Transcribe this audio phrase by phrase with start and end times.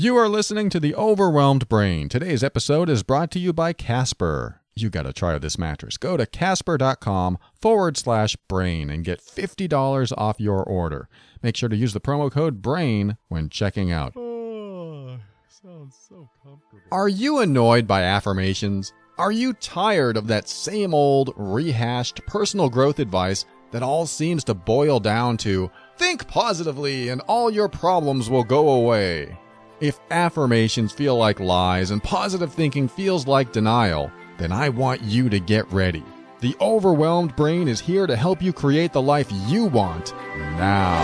[0.00, 2.08] You are listening to The Overwhelmed Brain.
[2.08, 4.60] Today's episode is brought to you by Casper.
[4.76, 5.96] You got to try this mattress.
[5.96, 11.08] Go to casper.com forward slash brain and get $50 off your order.
[11.42, 14.16] Make sure to use the promo code BRAIN when checking out.
[14.16, 16.78] Oh, sounds so comfortable.
[16.92, 18.92] Are you annoyed by affirmations?
[19.18, 24.54] Are you tired of that same old, rehashed personal growth advice that all seems to
[24.54, 29.36] boil down to think positively and all your problems will go away?
[29.80, 35.28] If affirmations feel like lies and positive thinking feels like denial, then I want you
[35.28, 36.02] to get ready.
[36.40, 40.98] The overwhelmed brain is here to help you create the life you want now.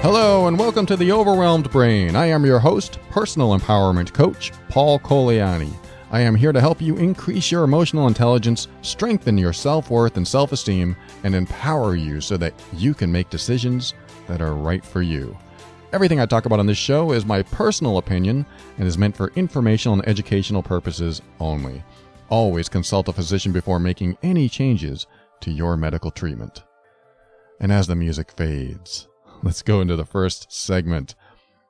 [0.00, 2.14] Hello and welcome to the Overwhelmed Brain.
[2.14, 5.79] I am your host, personal empowerment coach, Paul Colaianni.
[6.12, 10.26] I am here to help you increase your emotional intelligence, strengthen your self worth and
[10.26, 13.94] self esteem, and empower you so that you can make decisions
[14.26, 15.36] that are right for you.
[15.92, 18.44] Everything I talk about on this show is my personal opinion
[18.78, 21.82] and is meant for informational and educational purposes only.
[22.28, 25.06] Always consult a physician before making any changes
[25.40, 26.64] to your medical treatment.
[27.60, 29.08] And as the music fades,
[29.42, 31.14] let's go into the first segment.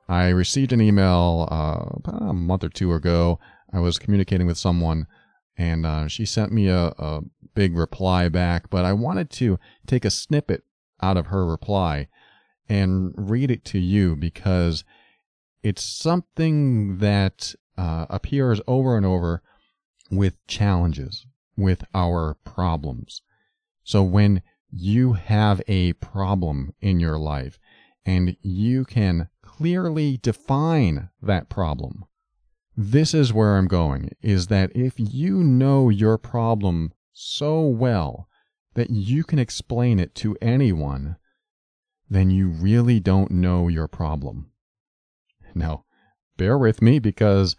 [0.07, 3.39] I received an email uh, about a month or two ago.
[3.73, 5.07] I was communicating with someone,
[5.57, 7.21] and uh, she sent me a, a
[7.53, 10.63] big reply back, but I wanted to take a snippet
[11.01, 12.07] out of her reply
[12.69, 14.83] and read it to you because
[15.63, 19.41] it's something that uh, appears over and over
[20.09, 21.25] with challenges,
[21.57, 23.21] with our problems.
[23.83, 27.59] So when you have a problem in your life
[28.05, 32.05] and you can clearly define that problem.
[32.75, 38.27] This is where I'm going is that if you know your problem so well
[38.75, 41.17] that you can explain it to anyone,
[42.09, 44.51] then you really don't know your problem.
[45.53, 45.85] Now,
[46.37, 47.55] bear with me because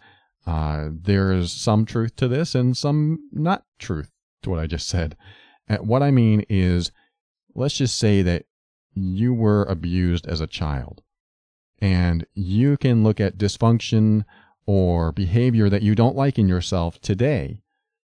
[0.47, 5.15] uh, there's some truth to this and some not truth to what I just said.
[5.69, 6.91] Uh, what I mean is,
[7.55, 8.45] let's just say that
[8.93, 11.01] you were abused as a child
[11.79, 14.25] and you can look at dysfunction
[14.65, 17.61] or behavior that you don't like in yourself today.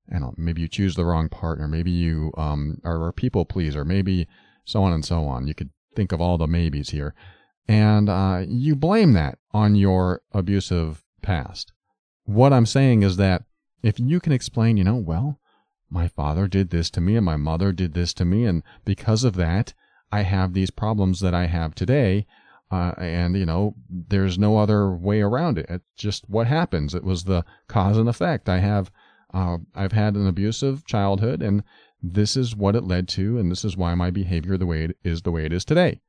[0.09, 1.67] And maybe you choose the wrong partner.
[1.67, 3.85] Maybe you um, are a people pleaser.
[3.85, 4.29] Maybe
[4.65, 5.47] so on and so on.
[5.47, 7.15] You could think of all the maybes here.
[7.67, 11.73] And uh, you blame that on your abusive past.
[12.25, 13.45] What I'm saying is that
[13.83, 15.41] if you can explain, you know, well,
[15.91, 19.25] my father did this to me and my mother did this to me, and because
[19.25, 19.75] of that,
[20.13, 22.27] I have these problems that I have today.
[22.71, 25.67] Uh, and, you know, there's no other way around it.
[25.69, 26.95] It's just what happens.
[26.95, 28.49] It was the cause and effect.
[28.49, 28.91] I have,
[29.33, 31.63] uh, I've had an abusive childhood, and
[32.03, 34.97] this is what it led to, and this is why my behavior the way it
[35.05, 36.01] is the way it is today.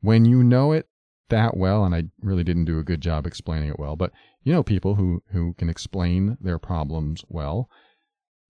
[0.00, 0.88] When you know it
[1.30, 4.12] that well, and I really didn't do a good job explaining it well, but
[4.44, 7.68] you know people who, who can explain their problems well.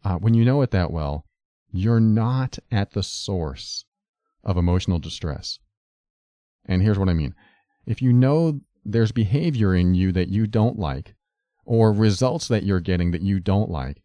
[0.05, 1.25] Uh, when you know it that well,
[1.73, 3.87] you're not at the source
[4.45, 5.59] of emotional distress.
[6.67, 7.35] And here's what I mean.
[7.87, 11.15] If you know there's behavior in you that you don't like,
[11.65, 14.03] or results that you're getting that you don't like,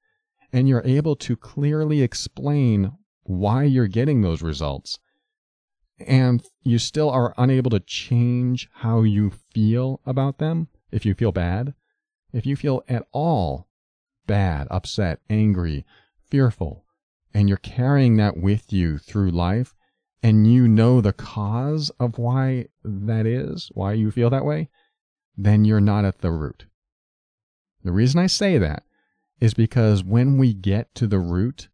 [0.54, 5.00] and you're able to clearly explain why you're getting those results,
[6.00, 11.32] and you still are unable to change how you feel about them, if you feel
[11.32, 11.74] bad,
[12.34, 13.68] if you feel at all
[14.28, 15.86] bad, upset, angry,
[16.30, 16.86] fearful,
[17.34, 19.76] and you're carrying that with you through life,
[20.24, 24.70] and you know the cause of why that is, why you feel that way,
[25.36, 26.66] then you're not at the root.
[27.84, 28.84] The reason I say that
[29.40, 31.70] is because when we get to the root,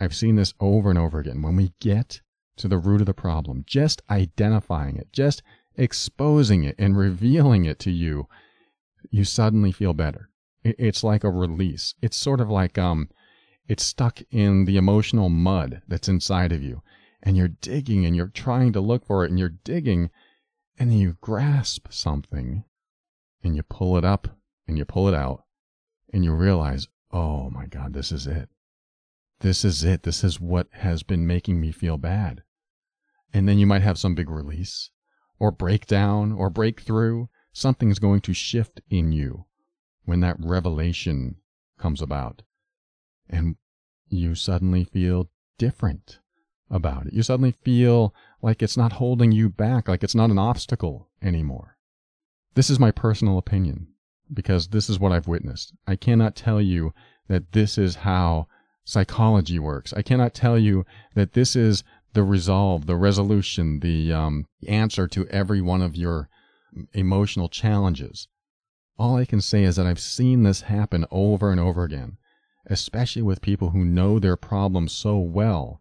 [0.00, 1.42] I've seen this over and over again.
[1.42, 2.20] When we get
[2.56, 5.42] to the root of the problem, just identifying it, just
[5.76, 8.26] exposing it and revealing it to you,
[9.10, 10.30] you suddenly feel better.
[10.64, 11.94] It's like a release.
[12.02, 13.08] It's sort of like um,
[13.68, 16.82] it's stuck in the emotional mud that's inside of you
[17.26, 20.10] and you're digging and you're trying to look for it and you're digging
[20.78, 22.62] and then you grasp something
[23.42, 24.28] and you pull it up
[24.68, 25.42] and you pull it out
[26.12, 28.48] and you realize, oh my God, this is it.
[29.40, 30.04] This is it.
[30.04, 32.44] This is what has been making me feel bad.
[33.34, 34.90] And then you might have some big release
[35.40, 37.26] or breakdown or breakthrough.
[37.52, 39.46] Something's going to shift in you
[40.04, 41.38] when that revelation
[41.76, 42.42] comes about.
[43.28, 43.56] And
[44.08, 46.20] you suddenly feel different
[46.70, 47.12] about it.
[47.12, 51.76] You suddenly feel like it's not holding you back, like it's not an obstacle anymore.
[52.54, 53.88] This is my personal opinion.
[54.32, 55.72] because this is what I've witnessed.
[55.86, 56.92] I cannot tell you
[57.28, 58.48] that this is how
[58.84, 59.92] psychology works.
[59.92, 60.84] I cannot tell you
[61.14, 66.28] that this is the resolve, the resolution, the um, answer to every one of your
[66.92, 68.28] emotional challenges.
[68.98, 72.16] All I can say is that I've seen this happen over and over again,
[72.66, 75.80] especially with people who know their problems so well,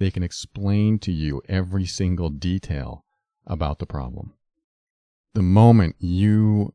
[0.00, 3.04] they can explain to you every single detail
[3.46, 4.32] about the problem.
[5.34, 6.74] The moment you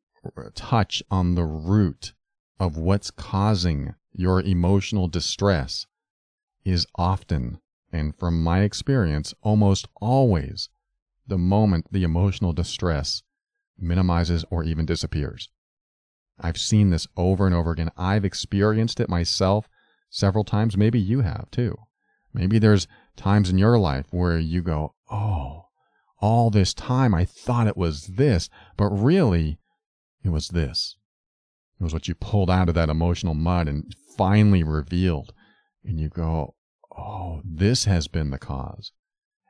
[0.53, 2.13] touch on the root
[2.59, 5.87] of what's causing your emotional distress
[6.63, 7.59] is often,
[7.91, 10.69] and from my experience, almost always,
[11.27, 13.23] the moment the emotional distress
[13.77, 15.49] minimizes or even disappears.
[16.39, 17.89] I've seen this over and over again.
[17.97, 19.67] I've experienced it myself
[20.11, 20.77] several times.
[20.77, 21.75] Maybe you have too.
[22.33, 25.67] Maybe there's times in your life where you go, Oh,
[26.19, 29.59] all this time I thought it was this, but really
[30.23, 30.95] it was this.
[31.79, 35.33] It was what you pulled out of that emotional mud and finally revealed.
[35.83, 36.55] And you go,
[36.97, 38.91] Oh, this has been the cause.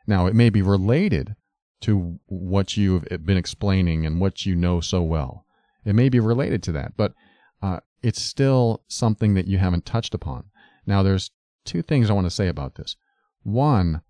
[0.07, 1.35] Now it may be related
[1.81, 5.45] to what you've been explaining and what you know so well.
[5.85, 7.13] It may be related to that, but
[7.61, 10.45] uh, it's still something that you haven't touched upon.
[10.85, 11.31] Now, there's
[11.63, 12.95] two things I want to say about this.
[13.45, 14.01] One,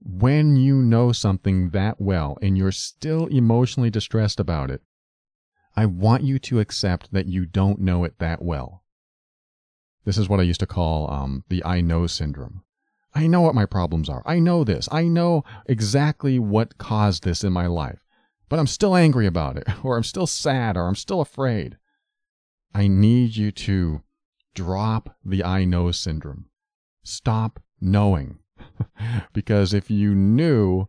[0.00, 4.82] when you know something that well and you're still emotionally distressed about it,
[5.76, 8.82] I want you to accept that you don't know it that well.
[10.04, 12.64] This is what I used to call um, the I know syndrome.
[13.14, 14.22] I know what my problems are.
[14.26, 14.88] I know this.
[14.90, 18.02] I know exactly what caused this in my life
[18.52, 21.78] but I'm still angry about it, or I'm still sad, or I'm still afraid.
[22.74, 24.02] I need you to
[24.54, 26.50] drop the I know syndrome.
[27.02, 28.38] Stop knowing.
[29.32, 30.88] because if you knew,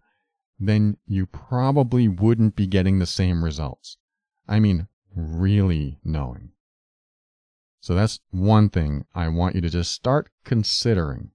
[0.60, 3.98] then you probably wouldn't be getting the same results.
[4.48, 6.51] I mean, really knowing.
[7.81, 11.31] So that's one thing I want you to just start considering.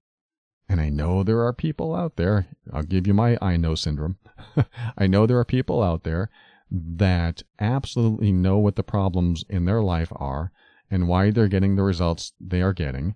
[0.67, 4.17] And I know there are people out there, I'll give you my I know syndrome.
[4.97, 6.29] I know there are people out there
[6.71, 10.51] that absolutely know what the problems in their life are
[10.91, 13.15] and why they're getting the results they are getting.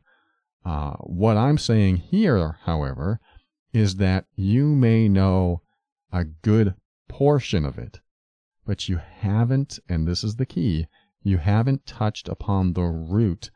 [0.65, 3.19] Uh, what I'm saying here, however,
[3.73, 5.61] is that you may know
[6.11, 6.75] a good
[7.09, 7.99] portion of it,
[8.65, 10.87] but you haven't, and this is the key,
[11.21, 13.49] you haven't touched upon the root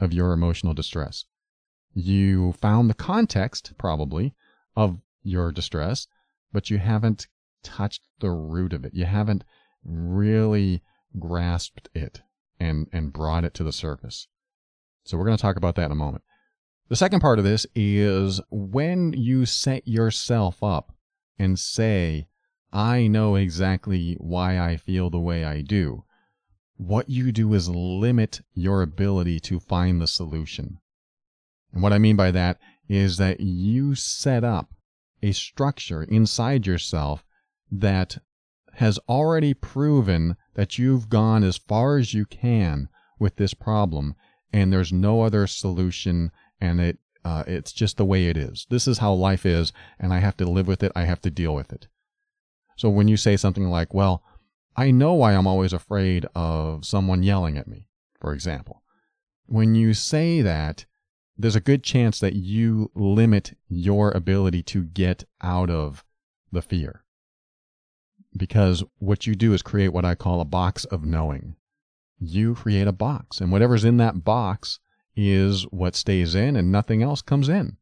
[0.00, 1.24] of your emotional distress.
[1.92, 4.34] You found the context, probably,
[4.76, 6.06] of your distress,
[6.52, 7.26] but you haven't
[7.62, 8.94] touched the root of it.
[8.94, 9.44] You haven't
[9.84, 10.82] really
[11.18, 12.22] grasped it
[12.58, 14.28] and, and brought it to the surface.
[15.04, 16.24] So we're going to talk about that in a moment.
[16.90, 20.92] The second part of this is when you set yourself up
[21.38, 22.26] and say,
[22.72, 26.02] I know exactly why I feel the way I do.
[26.78, 30.78] What you do is limit your ability to find the solution.
[31.72, 32.58] And what I mean by that
[32.88, 34.74] is that you set up
[35.22, 37.24] a structure inside yourself
[37.70, 38.18] that
[38.74, 42.88] has already proven that you've gone as far as you can
[43.20, 44.16] with this problem
[44.52, 48.66] and there's no other solution and it uh, it's just the way it is.
[48.70, 50.92] This is how life is and I have to live with it.
[50.96, 51.86] I have to deal with it.
[52.76, 54.22] So when you say something like, well,
[54.74, 58.82] I know why I'm always afraid of someone yelling at me, for example.
[59.44, 60.86] When you say that,
[61.36, 66.04] there's a good chance that you limit your ability to get out of
[66.52, 67.04] the fear.
[68.36, 71.56] Because what you do is create what I call a box of knowing.
[72.18, 74.78] You create a box, and whatever's in that box
[75.16, 77.76] is what stays in, and nothing else comes in.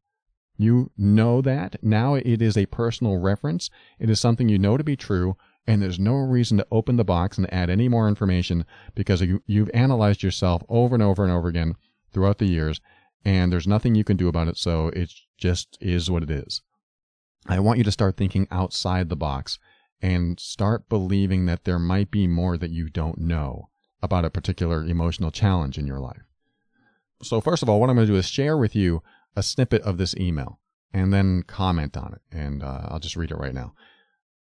[0.57, 1.81] You know that.
[1.81, 3.69] Now it is a personal reference.
[3.97, 7.05] It is something you know to be true, and there's no reason to open the
[7.05, 11.31] box and add any more information because you, have analyzed yourself over and over and
[11.31, 11.75] over again
[12.11, 12.81] throughout the years,
[13.23, 16.61] and there's nothing you can do about it, so it just is what it is.
[17.47, 19.59] I want you to start thinking outside the box
[20.01, 23.69] and start believing that there might be more that you don't know
[24.01, 26.28] about a particular emotional challenge in your life.
[27.21, 29.03] So, first of all, what I'm going to do is share with you
[29.35, 30.59] a snippet of this email
[30.93, 32.21] and then comment on it.
[32.31, 33.73] And uh, I'll just read it right now.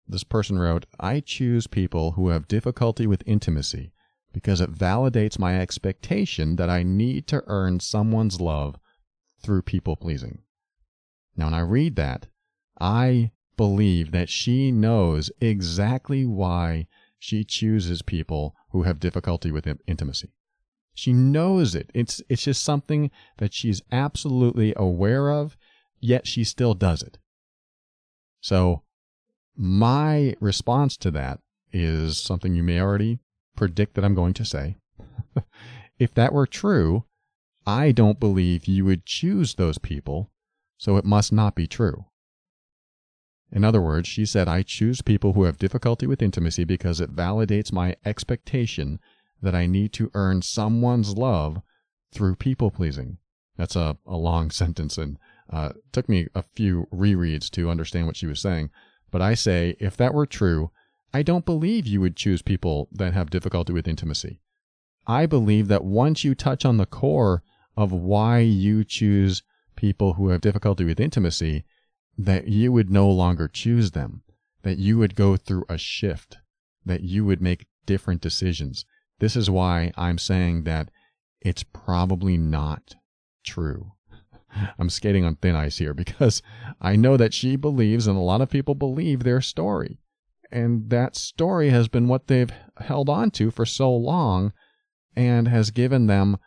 [0.08, 3.92] This person wrote I choose people who have difficulty with intimacy
[4.34, 8.76] because it validates my expectation that I need to earn someone's love
[9.42, 10.40] through people pleasing.
[11.38, 12.28] Now, when I read that,
[12.80, 20.34] I believe that she knows exactly why she chooses people who have difficulty with intimacy.
[20.96, 21.92] She knows it.
[21.94, 25.58] It's, it's just something that she's absolutely aware of,
[26.00, 27.20] yet she still does it.
[28.40, 28.84] So,
[29.58, 31.40] my response to that
[31.72, 33.20] is something you may already
[33.56, 34.78] predict that I'm going to say.
[36.00, 37.04] if that were true,
[37.68, 40.32] I don't believe you would choose those people,
[40.78, 42.06] so it must not be true.
[43.52, 47.16] In other words, she said, I choose people who have difficulty with intimacy because it
[47.16, 49.00] validates my expectation
[49.42, 51.62] that I need to earn someone's love
[52.12, 53.18] through people pleasing.
[53.58, 55.18] That's a, a long sentence and
[55.50, 58.72] uh, took me a few rereads to understand what she was saying.
[59.12, 60.72] But I say, if that were true,
[61.14, 64.42] I don't believe you would choose people that have difficulty with intimacy.
[65.08, 67.44] I believe that once you touch on the core
[67.78, 69.44] of why you choose
[69.76, 71.64] people who have difficulty with intimacy,
[72.18, 74.24] that you would no longer choose them,
[74.64, 76.38] that you would go through a shift,
[76.86, 78.86] that you would make different decisions.
[79.20, 80.90] This is why I'm saying that
[81.42, 82.96] it's probably not
[83.44, 83.94] true.
[84.80, 86.42] I'm skating on thin ice here because
[86.82, 90.00] I know that she believes, and a lot of people believe their story.
[90.52, 94.54] And that story has been what they've held on to for so long
[95.16, 96.38] and has given them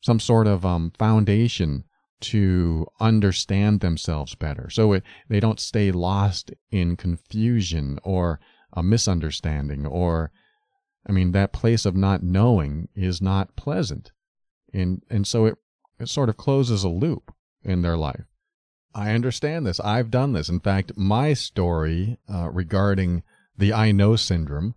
[0.00, 1.84] some sort of um, foundation
[2.20, 4.68] to understand themselves better.
[4.70, 8.40] So it, they don't stay lost in confusion or
[8.72, 10.30] a misunderstanding or,
[11.06, 14.12] I mean, that place of not knowing is not pleasant.
[14.72, 15.56] And, and so it,
[15.98, 18.24] it sort of closes a loop in their life.
[18.94, 19.80] I understand this.
[19.80, 20.48] I've done this.
[20.48, 23.22] In fact, my story uh, regarding
[23.56, 24.74] the I know syndrome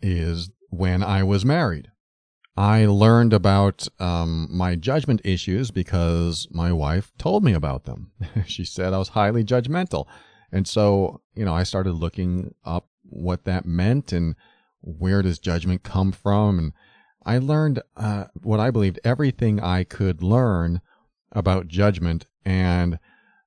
[0.00, 1.88] is when I was married.
[2.56, 8.12] I learned about um, my judgment issues because my wife told me about them.
[8.46, 10.06] she said I was highly judgmental.
[10.52, 14.34] And so, you know, I started looking up what that meant and
[14.80, 16.58] where does judgment come from.
[16.58, 16.72] And
[17.24, 20.80] I learned uh, what I believed everything I could learn
[21.32, 22.98] about judgment and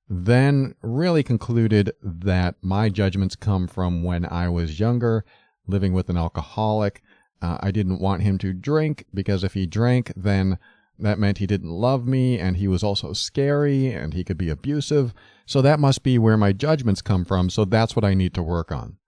[0.08, 5.24] then really concluded that my judgments come from when I was younger,
[5.66, 7.02] living with an alcoholic.
[7.40, 10.58] Uh, I didn't want him to drink because if he drank, then
[10.98, 14.50] that meant he didn't love me and he was also scary and he could be
[14.50, 15.12] abusive.
[15.46, 17.50] So that must be where my judgments come from.
[17.50, 18.98] So that's what I need to work on.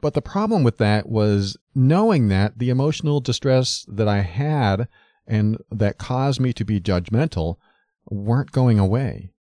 [0.00, 4.88] But the problem with that was knowing that the emotional distress that I had
[5.26, 7.56] and that caused me to be judgmental
[8.08, 9.32] weren't going away.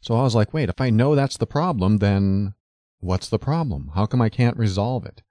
[0.00, 2.54] So I was like, wait, if I know that's the problem, then
[3.00, 3.92] what's the problem?
[3.94, 5.22] How come I can't resolve it?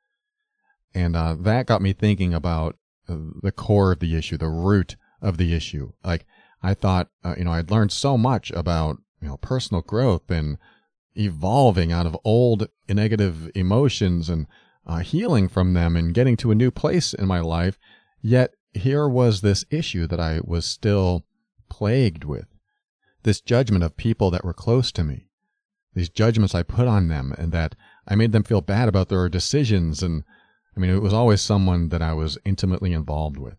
[0.94, 4.96] And uh, that got me thinking about uh, the core of the issue, the root
[5.22, 5.92] of the issue.
[6.04, 6.26] Like
[6.64, 10.58] I thought, uh, you know, I'd learned so much about, you know, personal growth and
[11.16, 14.48] evolving out of old negative emotions and
[14.86, 17.78] uh, healing from them and getting to a new place in my life.
[18.22, 21.26] Yet here was this issue that I was still
[21.70, 22.46] plagued with
[23.24, 25.28] this judgment of people that were close to me,
[25.94, 27.76] these judgments I put on them, and that
[28.08, 30.02] I made them feel bad about their decisions.
[30.02, 30.24] And
[30.76, 33.56] I mean, it was always someone that I was intimately involved with.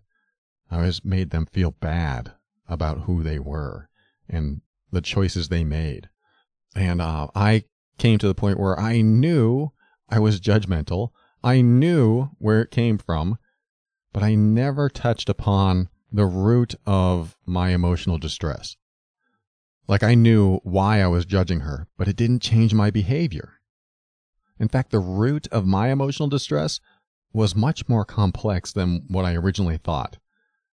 [0.71, 2.33] I always made them feel bad
[2.69, 3.89] about who they were
[4.29, 6.09] and the choices they made.
[6.75, 7.65] And uh, I
[7.99, 9.73] came to the point where I knew
[10.13, 11.09] I was judgmental.
[11.43, 13.39] I knew where it came from,
[14.13, 18.77] but I never touched upon the root of my emotional distress.
[19.89, 23.55] Like I knew why I was judging her, but it didn't change my behavior.
[24.61, 26.79] In fact, the root of my emotional distress
[27.33, 30.19] was much more complex than what I originally thought.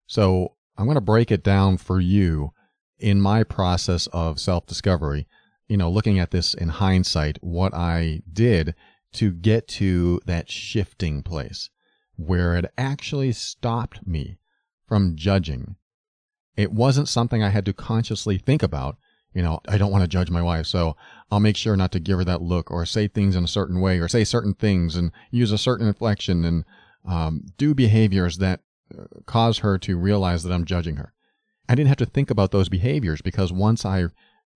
[0.06, 2.52] So I'm going to break it down for you
[2.98, 5.30] in my process of self discovery,
[5.70, 8.76] you know, looking at this in hindsight, what I did
[9.14, 11.70] to get to that shifting place
[12.16, 14.38] where it actually stopped me
[14.88, 15.76] from judging
[16.60, 18.98] it wasn't something I had to consciously think about.
[19.34, 20.98] You know, I don't want to judge my wife, so
[21.32, 23.80] I'll make sure not to give her that look or say things in a certain
[23.80, 26.66] way or say certain things and use a certain inflection and
[27.08, 28.60] um, do behaviors that
[28.94, 31.14] uh, cause her to realize that I'm judging her.
[31.70, 34.08] I didn't have to think about those behaviors because once I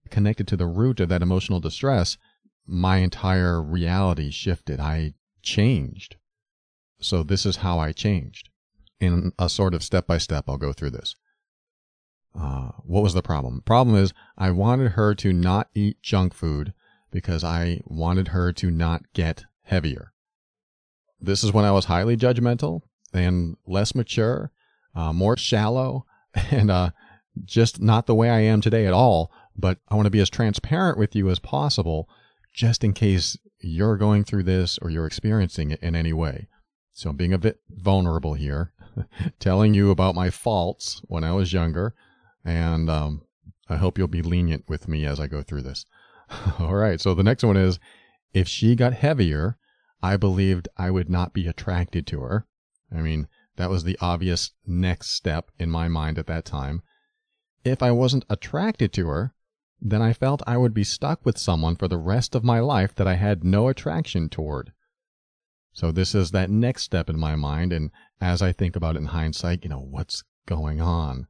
[0.10, 2.17] connected to the root of that emotional distress,
[2.65, 4.79] my entire reality shifted.
[4.79, 6.15] I changed.
[7.00, 8.50] So this is how I changed.
[9.00, 11.15] In a sort of step by step, I'll go through this.
[12.39, 13.62] Uh, what was the problem?
[13.65, 16.74] Problem is, I wanted her to not eat junk food
[17.12, 20.13] because I wanted her to not get heavier.
[21.22, 22.82] This is when I was highly judgmental
[23.13, 24.51] and less mature,
[24.96, 26.05] uh, more shallow,
[26.51, 26.89] and uh,
[27.46, 29.32] just not the way I am today at all.
[29.55, 32.10] But I want to be as transparent with you as possible,
[32.53, 36.48] just in case you're going through this or you're experiencing it in any way.
[36.93, 38.72] So I'm being a bit vulnerable here,
[39.39, 41.95] telling you about my faults when I was younger
[42.45, 43.24] and um,
[43.67, 45.86] I hope you'll be lenient with me as I go through this.
[46.60, 47.79] All right, so the next one is
[48.33, 49.57] if she got heavier,
[50.01, 52.45] I believed I would not be attracted to her.
[52.91, 56.81] I mean, That was the obvious next step in my mind at that time.
[57.63, 59.33] If I wasn't attracted to her,
[59.86, 62.96] then I felt I would be stuck with someone for the rest of my life
[62.96, 64.72] that I had no attraction toward.
[65.74, 67.74] So this is that next step in my mind.
[67.74, 71.28] And as I think about it in hindsight, you know, what's going on?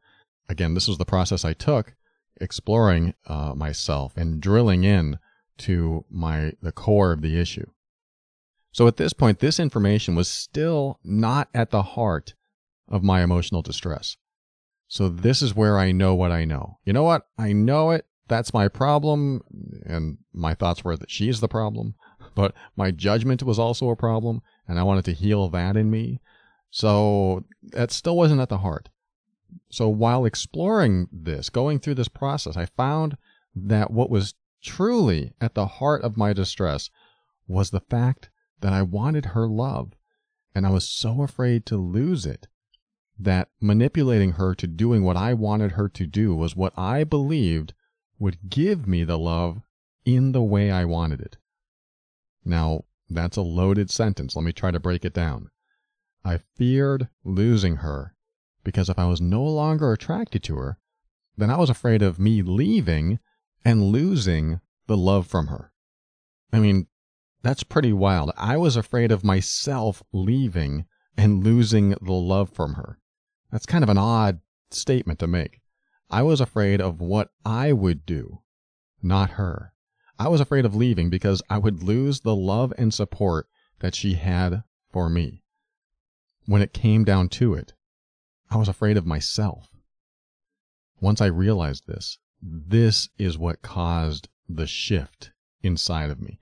[0.47, 1.95] Again, this was the process I took
[2.39, 5.17] exploring uh, myself and drilling in
[5.57, 7.65] to my the core of the issue.
[8.71, 12.33] So at this point, this information was still not at the heart
[12.87, 14.17] of my emotional distress.
[14.87, 16.79] So this is where I know what I know.
[16.83, 17.27] You know what?
[17.37, 18.05] I know it.
[18.27, 19.41] That's my problem.
[19.85, 21.95] And my thoughts were that she's the problem,
[22.35, 24.41] but my judgment was also a problem.
[24.67, 26.21] And I wanted to heal that in me.
[26.69, 28.89] So that still wasn't at the heart.
[29.69, 33.17] So while exploring this, going through this process, I found
[33.55, 36.89] that what was truly at the heart of my distress
[37.47, 38.29] was the fact
[38.61, 39.93] that I wanted her love.
[40.55, 42.47] And I was so afraid to lose it
[43.19, 47.73] that manipulating her to doing what I wanted her to do was what I believed
[48.19, 49.61] would give me the love
[50.05, 51.37] in the way I wanted it.
[52.45, 54.35] Now, that's a loaded sentence.
[54.35, 55.49] Let me try to break it down.
[56.25, 58.15] I feared losing her
[58.63, 60.77] because if I was no longer attracted to her,
[61.35, 63.19] then I was afraid of me leaving
[63.65, 65.71] and losing the love from her.
[66.51, 66.87] I mean,
[67.41, 68.31] that's pretty wild.
[68.37, 70.85] I was afraid of myself leaving
[71.17, 72.99] and losing the love from her.
[73.51, 74.39] That's kind of an odd
[74.71, 75.59] statement to make.
[76.09, 78.41] I was afraid of what I would do,
[79.01, 79.73] not her.
[80.19, 83.47] I was afraid of leaving because I would lose the love and support
[83.79, 85.43] that she had for me.
[86.45, 87.73] When it came down to it,
[88.49, 89.69] I was afraid of myself.
[90.99, 95.31] Once I realized this, this is what caused the shift
[95.61, 96.39] inside of me.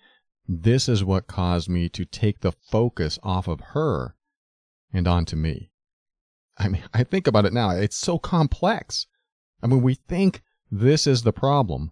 [0.47, 4.15] This is what caused me to take the focus off of her
[4.91, 5.71] and onto me.
[6.57, 7.69] I mean, I think about it now.
[7.69, 9.07] It's so complex.
[9.61, 10.41] I mean, we think
[10.71, 11.91] this is the problem,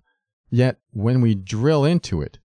[0.50, 2.40] yet when we drill into it,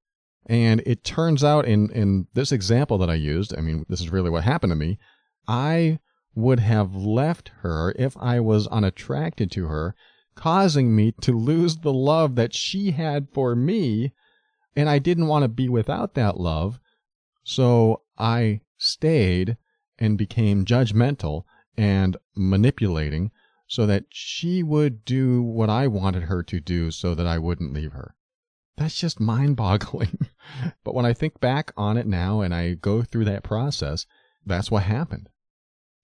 [0.47, 4.11] and it turns out in, in this example that I used, I mean, this is
[4.11, 4.99] really what happened to me.
[5.49, 6.01] I
[6.35, 9.95] would have left her if I was unattracted to her,
[10.35, 14.13] causing me to lose the love that she had for me
[14.77, 16.81] and I didn't want to be without that love.
[17.45, 19.57] So I stayed
[19.99, 21.45] and became judgmental
[21.77, 23.31] and manipulating
[23.75, 27.73] so that she would do what I wanted her to do so that I wouldn't
[27.73, 28.15] leave her.
[28.77, 30.29] That's just mind boggling.
[30.85, 34.07] but when I think back on it now and I go through that process,
[34.45, 35.29] that's what happened.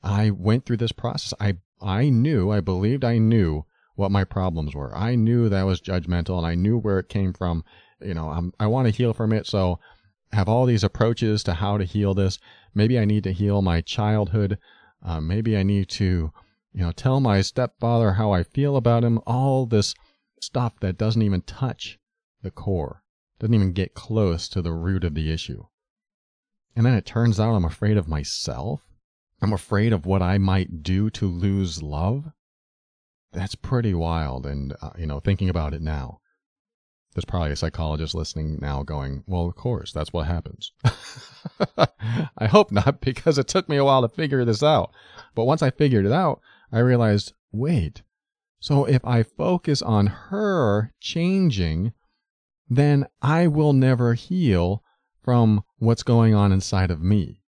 [0.02, 1.34] I went through this process.
[1.40, 4.96] I, I knew, I believed I knew what my problems were.
[4.96, 7.64] I knew that I was judgmental and I knew where it came from
[8.02, 9.46] you know, I'm, I want to heal from it.
[9.46, 9.78] So
[10.32, 12.38] have all these approaches to how to heal this.
[12.74, 14.58] Maybe I need to heal my childhood.
[15.04, 16.32] Uh, maybe I need to,
[16.72, 19.20] you know, tell my stepfather how I feel about him.
[19.26, 19.94] All this
[20.40, 21.98] stuff that doesn't even touch
[22.42, 23.02] the core,
[23.38, 25.64] doesn't even get close to the root of the issue.
[26.76, 28.82] And then it turns out I'm afraid of myself.
[29.42, 32.30] I'm afraid of what I might do to lose love.
[33.32, 34.46] That's pretty wild.
[34.46, 36.20] And, uh, you know, thinking about it now.
[37.14, 40.72] There's probably a psychologist listening now going, well, of course, that's what happens.
[42.38, 44.92] I hope not, because it took me a while to figure this out.
[45.34, 46.40] But once I figured it out,
[46.72, 48.02] I realized, wait,
[48.60, 51.92] so if I focus on her changing,
[52.68, 54.84] then I will never heal
[55.22, 57.42] from what's going on inside of me.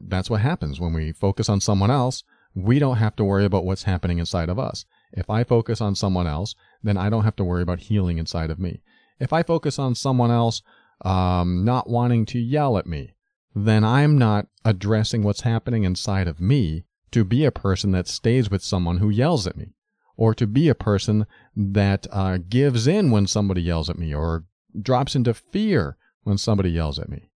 [0.00, 2.24] That's what happens when we focus on someone else.
[2.54, 4.84] We don't have to worry about what's happening inside of us.
[5.12, 8.50] If I focus on someone else, then I don't have to worry about healing inside
[8.50, 8.82] of me.
[9.20, 10.62] If I focus on someone else
[11.04, 13.14] um, not wanting to yell at me,
[13.54, 16.84] then I'm not addressing what's happening inside of me
[17.16, 19.72] to be a person that stays with someone who yells at me,
[20.18, 21.26] or to be a person
[21.56, 24.44] that uh, gives in when somebody yells at me, or
[24.82, 27.30] drops into fear when somebody yells at me.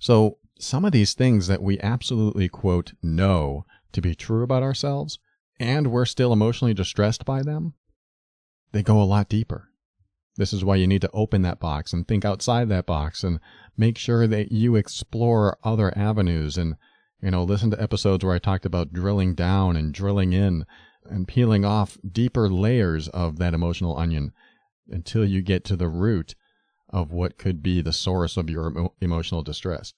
[0.00, 5.20] So, some of these things that we absolutely quote know to be true about ourselves
[5.60, 7.74] and we're still emotionally distressed by them,
[8.72, 9.68] they go a lot deeper.
[10.34, 13.38] This is why you need to open that box and think outside that box and
[13.76, 16.74] make sure that you explore other avenues and,
[17.22, 20.66] you know, listen to episodes where I talked about drilling down and drilling in
[21.04, 24.32] and peeling off deeper layers of that emotional onion
[24.88, 26.34] until you get to the root
[26.88, 29.94] of what could be the source of your emo- emotional distress.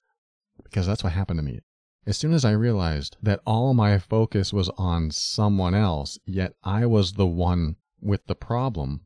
[0.63, 1.61] Because that's what happened to me.
[2.05, 6.85] As soon as I realized that all my focus was on someone else, yet I
[6.85, 9.01] was the one with the problem,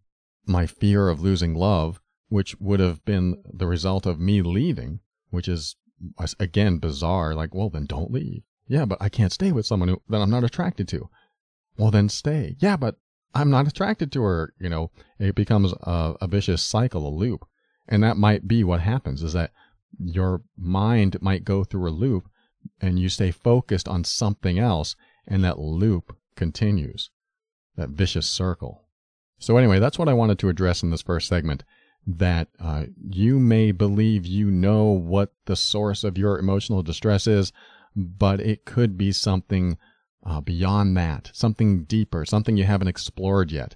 [0.45, 5.47] my fear of losing love, which would have been the result of me leaving, which
[5.47, 5.77] is
[6.40, 7.36] again bizarre.
[7.36, 8.44] Like, well, then don't leave.
[8.68, 11.10] Yeah, but I can't stay with someone who, that I'm not attracted to.
[11.78, 12.56] Well, then stay.
[12.60, 12.98] Yeah, but
[13.34, 14.54] I'm not attracted to her.
[14.60, 17.46] You know, it becomes a, a vicious cycle, a loop.
[17.88, 19.52] And that might be what happens is that
[20.00, 22.30] your mind might go through a loop
[22.80, 24.96] and you stay focused on something else
[25.28, 27.10] and that loop continues,
[27.76, 28.84] that vicious circle.
[29.40, 31.64] So, anyway, that's what I wanted to address in this first segment
[32.08, 37.52] that uh, you may believe you know what the source of your emotional distress is,
[37.96, 39.78] but it could be something
[40.26, 43.76] uh, beyond that, something deeper, something you haven't explored yet.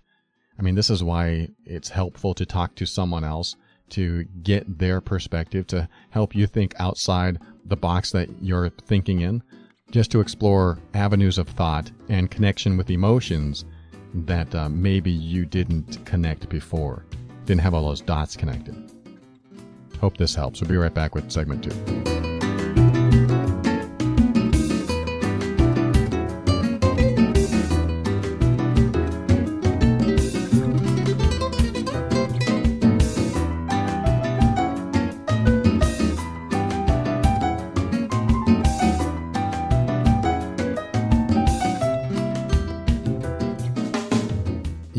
[0.57, 3.55] I mean, this is why it's helpful to talk to someone else
[3.89, 9.43] to get their perspective, to help you think outside the box that you're thinking in,
[9.91, 13.65] just to explore avenues of thought and connection with emotions
[14.13, 17.05] that uh, maybe you didn't connect before,
[17.45, 18.75] didn't have all those dots connected.
[19.99, 20.61] Hope this helps.
[20.61, 22.32] We'll be right back with segment two.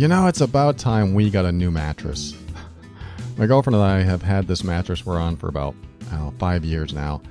[0.04, 2.36] You know, it's about time we got a new mattress.
[3.38, 5.74] My girlfriend and I have had this mattress we're on for about
[6.12, 7.22] know, five years now.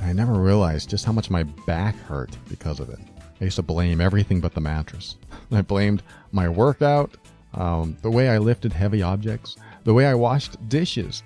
[0.00, 2.98] I never realized just how much my back hurt because of it.
[3.40, 5.18] I used to blame everything but the mattress.
[5.52, 7.16] I blamed my workout,
[7.54, 11.22] um, the way I lifted heavy objects, the way I washed dishes.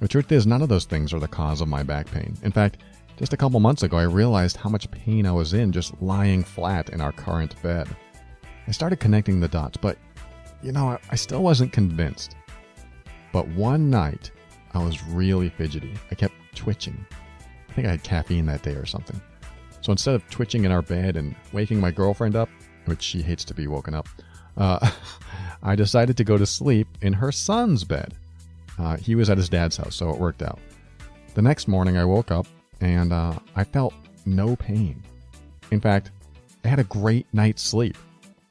[0.00, 2.36] The truth is, none of those things are the cause of my back pain.
[2.42, 2.78] In fact,
[3.16, 6.42] just a couple months ago, I realized how much pain I was in just lying
[6.42, 7.86] flat in our current bed.
[8.66, 9.96] I started connecting the dots, but
[10.62, 12.36] you know, I, I still wasn't convinced.
[13.32, 14.30] But one night,
[14.74, 15.94] I was really fidgety.
[16.10, 17.04] I kept twitching.
[17.68, 19.20] I think I had caffeine that day or something.
[19.80, 22.48] So instead of twitching in our bed and waking my girlfriend up,
[22.84, 24.08] which she hates to be woken up,
[24.56, 24.90] uh,
[25.62, 28.14] I decided to go to sleep in her son's bed.
[28.78, 30.58] Uh, he was at his dad's house, so it worked out.
[31.34, 32.46] The next morning, I woke up
[32.80, 33.94] and uh, I felt
[34.26, 35.02] no pain.
[35.70, 36.10] In fact,
[36.64, 37.96] I had a great night's sleep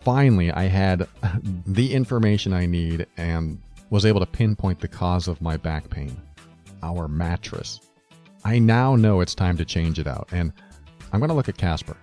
[0.01, 1.07] finally I had
[1.65, 6.15] the information I need and was able to pinpoint the cause of my back pain
[6.83, 7.79] our mattress.
[8.43, 10.51] I now know it's time to change it out, and
[11.11, 11.95] I'm going to look at Casper.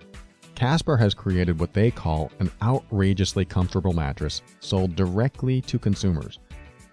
[0.55, 6.39] Casper has created what they call an outrageously comfortable mattress sold directly to consumers,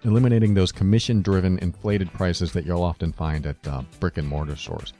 [0.03, 4.55] eliminating those commission driven inflated prices that you'll often find at uh, brick and mortar
[4.55, 4.93] stores.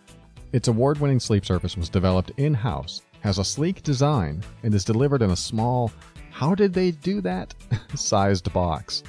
[0.54, 4.86] Its award winning sleep surface was developed in house has a sleek design and is
[4.86, 5.92] delivered in a small,
[6.32, 7.54] how did they do that?
[7.94, 9.04] sized box.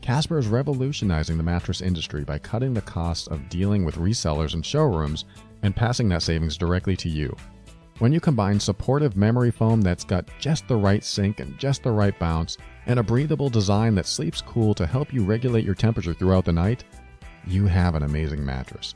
[0.00, 4.64] Casper is revolutionizing the mattress industry by cutting the cost of dealing with resellers and
[4.64, 5.24] showrooms
[5.62, 7.36] and passing that savings directly to you.
[7.98, 11.90] When you combine supportive memory foam that's got just the right sink and just the
[11.90, 16.14] right bounce, and a breathable design that sleeps cool to help you regulate your temperature
[16.14, 16.84] throughout the night,
[17.48, 18.94] you have an amazing mattress.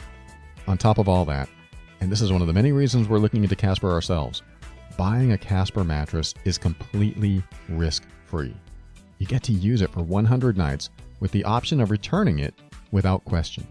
[0.68, 1.48] On top of all that,
[2.00, 4.42] and this is one of the many reasons we're looking into Casper ourselves.
[4.96, 8.54] Buying a Casper mattress is completely risk free.
[9.18, 12.54] You get to use it for 100 nights with the option of returning it
[12.92, 13.66] without question.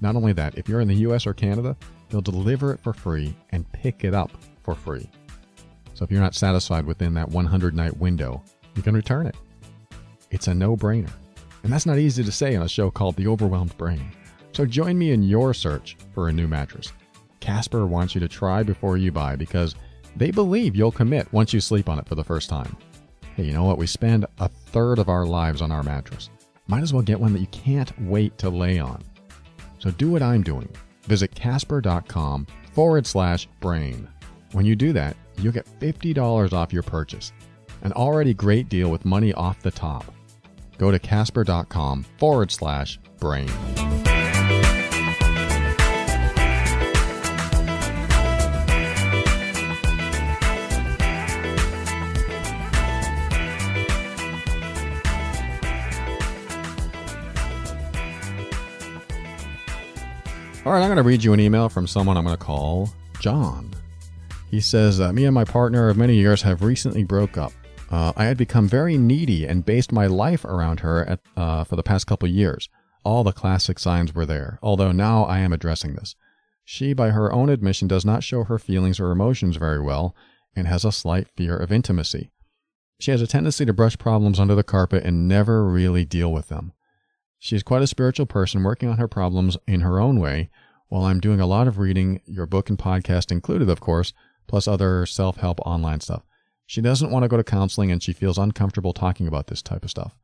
[0.00, 1.76] Not only that, if you're in the US or Canada,
[2.08, 4.30] they'll deliver it for free and pick it up
[4.62, 5.10] for free.
[5.94, 8.42] So if you're not satisfied within that 100 night window,
[8.74, 9.36] you can return it.
[10.30, 11.12] It's a no brainer.
[11.62, 14.12] And that's not easy to say on a show called The Overwhelmed Brain.
[14.52, 16.92] So join me in your search for a new mattress.
[17.46, 19.76] Casper wants you to try before you buy because
[20.16, 22.76] they believe you'll commit once you sleep on it for the first time.
[23.36, 23.78] Hey, you know what?
[23.78, 26.28] We spend a third of our lives on our mattress.
[26.66, 29.00] Might as well get one that you can't wait to lay on.
[29.78, 30.68] So do what I'm doing.
[31.04, 34.08] Visit casper.com forward slash brain.
[34.50, 37.32] When you do that, you'll get $50 off your purchase.
[37.82, 40.12] An already great deal with money off the top.
[40.78, 43.48] Go to casper.com forward slash brain.
[60.66, 62.92] All right, I'm going to read you an email from someone I'm going to call
[63.20, 63.72] John.
[64.50, 67.52] He says, uh, Me and my partner of many years have recently broke up.
[67.88, 71.76] Uh, I had become very needy and based my life around her at, uh, for
[71.76, 72.68] the past couple years.
[73.04, 76.16] All the classic signs were there, although now I am addressing this.
[76.64, 80.16] She, by her own admission, does not show her feelings or emotions very well
[80.56, 82.32] and has a slight fear of intimacy.
[82.98, 86.48] She has a tendency to brush problems under the carpet and never really deal with
[86.48, 86.72] them.
[87.46, 90.50] She is quite a spiritual person working on her problems in her own way,
[90.88, 94.12] while I'm doing a lot of reading, your book and podcast included, of course,
[94.48, 96.24] plus other self help online stuff.
[96.66, 99.84] She doesn't want to go to counseling and she feels uncomfortable talking about this type
[99.84, 100.18] of stuff.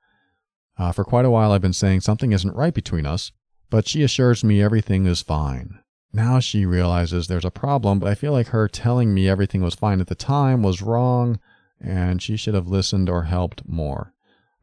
[0.77, 3.31] Uh, for quite a while, I've been saying something isn't right between us,
[3.71, 5.79] but she assures me everything is fine.
[6.13, 9.77] Now she realizes there's a problem, but I feel like her telling me everything was
[9.77, 11.39] fine at the time was wrong
[11.81, 14.13] and she should have listened or helped more.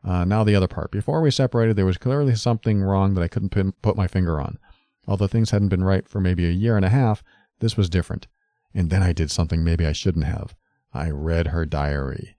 [0.04, 0.92] Uh, now, the other part.
[0.92, 4.40] Before we separated, there was clearly something wrong that I couldn't pin, put my finger
[4.40, 4.58] on.
[5.08, 7.24] Although things hadn't been right for maybe a year and a half,
[7.60, 8.28] this was different.
[8.74, 10.56] And then I did something maybe I shouldn't have.
[10.94, 12.38] I read her diary.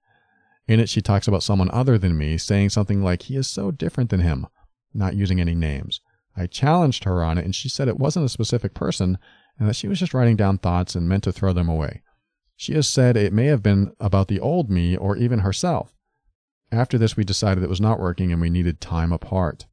[0.67, 3.71] In it, she talks about someone other than me, saying something like, he is so
[3.71, 4.47] different than him,
[4.95, 6.01] not using any names.
[6.37, 9.19] I challenged her on it, and she said it wasn't a specific person,
[9.59, 12.03] and that she was just writing down thoughts and meant to throw them away.
[12.57, 15.97] She has said it may have been about the old me or even herself.
[16.73, 19.67] After this, we decided it was not working and we needed time apart.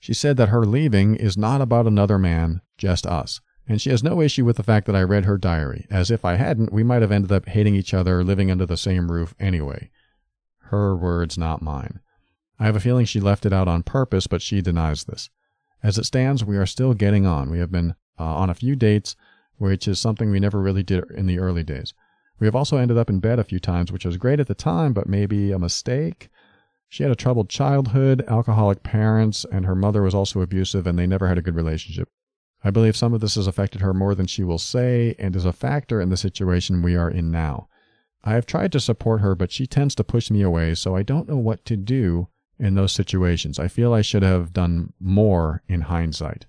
[0.00, 3.40] She said that her leaving is not about another man, just us.
[3.68, 6.24] And she has no issue with the fact that I read her diary, as if
[6.24, 9.34] I hadn't, we might have ended up hating each other, living under the same roof
[9.38, 9.90] anyway.
[10.58, 12.00] Her words, not mine.
[12.58, 15.30] I have a feeling she left it out on purpose, but she denies this.
[15.82, 17.50] As it stands, we are still getting on.
[17.50, 19.14] We have been uh, on a few dates,
[19.56, 21.94] which is something we never really did in the early days.
[22.38, 24.54] We have also ended up in bed a few times, which was great at the
[24.54, 26.28] time, but maybe a mistake.
[26.88, 31.06] She had a troubled childhood, alcoholic parents, and her mother was also abusive, and they
[31.06, 32.08] never had a good relationship.
[32.64, 35.44] I believe some of this has affected her more than she will say and is
[35.44, 37.68] a factor in the situation we are in now.
[38.24, 41.02] I have tried to support her, but she tends to push me away, so I
[41.02, 43.58] don't know what to do in those situations.
[43.58, 46.46] I feel I should have done more in hindsight.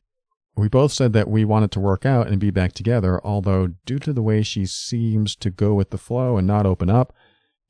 [0.55, 3.99] We both said that we wanted to work out and be back together, although, due
[3.99, 7.13] to the way she seems to go with the flow and not open up,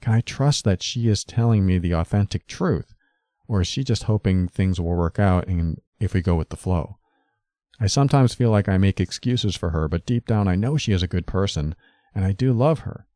[0.02, 2.94] can I trust that she is telling me the authentic truth?
[3.48, 6.58] Or is she just hoping things will work out and if we go with the
[6.58, 6.98] flow?
[7.80, 10.92] I sometimes feel like I make excuses for her, but deep down I know she
[10.92, 11.76] is a good person,
[12.14, 13.08] and I do love her.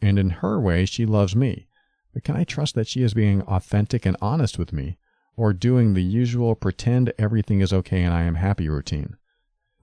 [0.00, 1.68] And in her way, she loves me.
[2.12, 4.98] But can I trust that she is being authentic and honest with me,
[5.36, 9.16] or doing the usual pretend everything is okay and I am happy routine?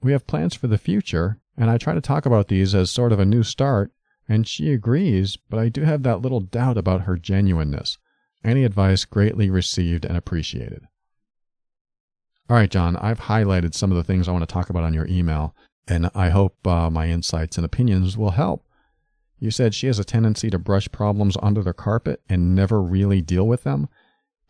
[0.02, 3.12] We have plans for the future, and I try to talk about these as sort
[3.12, 3.92] of a new start,
[4.28, 7.98] and she agrees, but I do have that little doubt about her genuineness.
[8.44, 10.88] Any advice greatly received and appreciated.
[12.50, 14.94] All right, John, I've highlighted some of the things I want to talk about on
[14.94, 15.54] your email,
[15.88, 18.66] and I hope uh, my insights and opinions will help.
[19.40, 23.22] You said she has a tendency to brush problems under the carpet and never really
[23.22, 23.88] deal with them.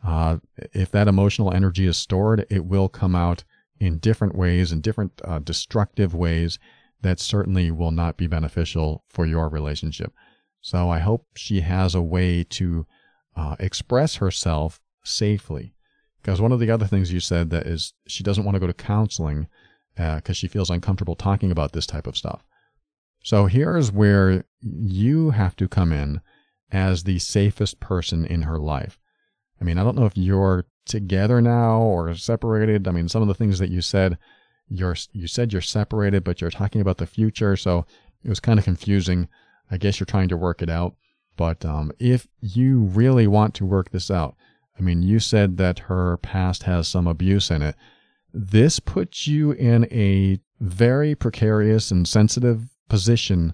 [0.03, 0.37] Uh,
[0.73, 3.43] if that emotional energy is stored, it will come out
[3.79, 6.59] in different ways, in different uh, destructive ways
[7.01, 10.13] that certainly will not be beneficial for your relationship.
[10.61, 12.85] So I hope she has a way to
[13.35, 15.73] uh, express herself safely
[16.21, 18.67] because one of the other things you said that is she doesn't want to go
[18.67, 19.47] to counseling
[19.95, 22.43] because uh, she feels uncomfortable talking about this type of stuff.
[23.23, 26.21] So here's where you have to come in
[26.71, 28.99] as the safest person in her life.
[29.61, 32.87] I mean, I don't know if you're together now or separated.
[32.87, 34.17] I mean, some of the things that you said,
[34.67, 37.85] you're you said you're separated, but you're talking about the future, so
[38.23, 39.27] it was kind of confusing.
[39.71, 40.95] I guess you're trying to work it out.
[41.37, 44.35] But um, if you really want to work this out,
[44.77, 47.75] I mean, you said that her past has some abuse in it.
[48.33, 53.53] This puts you in a very precarious and sensitive position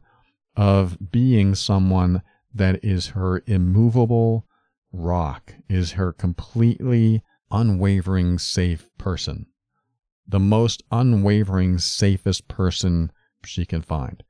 [0.55, 2.21] of being someone
[2.53, 4.47] that is her immovable
[4.95, 9.47] rock, is her completely unwavering, safe person.
[10.27, 13.11] The most unwavering, safest person
[13.43, 14.23] she can find.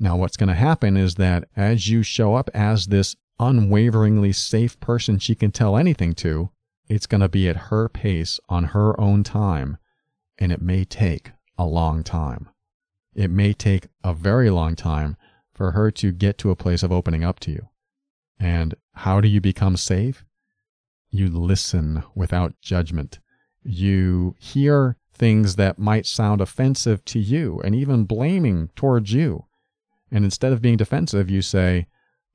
[0.00, 4.78] Now, what's going to happen is that as you show up as this unwaveringly safe
[4.80, 6.50] person she can tell anything to,
[6.88, 9.76] it's going to be at her pace on her own time,
[10.38, 12.48] and it may take a long time.
[13.14, 15.16] It may take a very long time
[15.52, 17.68] for her to get to a place of opening up to you.
[18.38, 20.24] And how do you become safe?
[21.10, 23.18] You listen without judgment.
[23.62, 29.46] You hear things that might sound offensive to you and even blaming towards you.
[30.10, 31.86] And instead of being defensive, you say,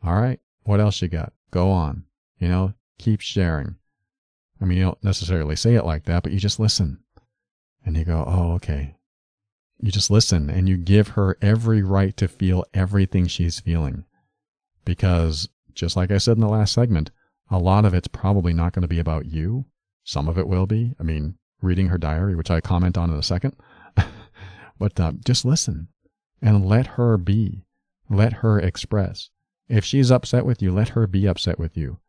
[0.03, 1.33] All right, what else you got?
[1.51, 2.05] Go on.
[2.39, 3.75] You know, keep sharing.
[4.61, 6.99] I mean, you don't necessarily say it like that, but you just listen.
[7.85, 8.95] And you go, oh, okay.
[9.79, 14.05] You just listen and you give her every right to feel everything she's feeling.
[14.85, 17.11] Because, just like I said in the last segment,
[17.49, 19.65] a lot of it's probably not going to be about you.
[20.03, 20.95] Some of it will be.
[20.99, 23.55] I mean, reading her diary, which I comment on in a second.
[24.77, 25.87] but uh, just listen
[26.41, 27.65] and let her be.
[28.09, 29.29] Let her express.
[29.69, 31.99] If she's upset with you, let her be upset with you.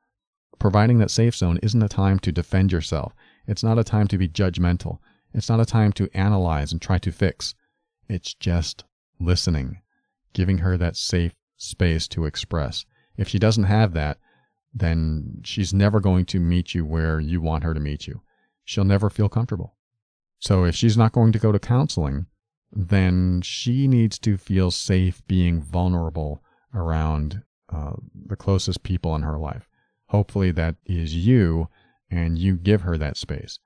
[0.59, 3.12] Providing that safe zone isn't a time to defend yourself.
[3.46, 4.98] It's not a time to be judgmental.
[5.33, 7.55] It's not a time to analyze and try to fix.
[8.09, 8.85] It's just
[9.20, 9.81] listening,
[10.33, 12.85] giving her that safe space to express.
[13.16, 14.18] If she doesn't have that,
[14.72, 18.22] then she's never going to meet you where you want her to meet you.
[18.64, 19.77] She'll never feel comfortable.
[20.38, 22.27] So if she's not going to go to counseling,
[22.72, 26.42] then she needs to feel safe being vulnerable
[26.74, 27.92] around uh,
[28.27, 29.68] the closest people in her life.
[30.09, 31.68] Hopefully, that is you,
[32.11, 33.59] and you give her that space.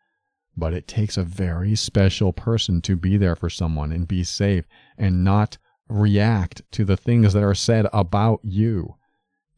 [0.57, 4.67] But it takes a very special person to be there for someone and be safe
[4.97, 5.57] and not
[5.89, 8.97] react to the things that are said about you.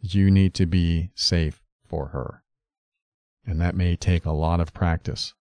[0.01, 2.43] You need to be safe for her.
[3.47, 5.35] And that may take a lot of practice.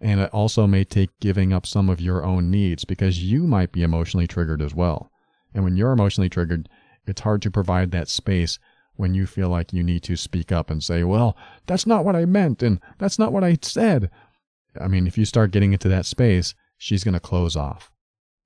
[0.00, 3.72] And it also may take giving up some of your own needs because you might
[3.72, 5.10] be emotionally triggered as well.
[5.54, 6.68] And when you're emotionally triggered,
[7.06, 8.58] it's hard to provide that space
[8.96, 11.36] when you feel like you need to speak up and say, well,
[11.66, 14.10] that's not what I meant and that's not what I said.
[14.80, 17.90] I mean, if you start getting into that space, she's going to close off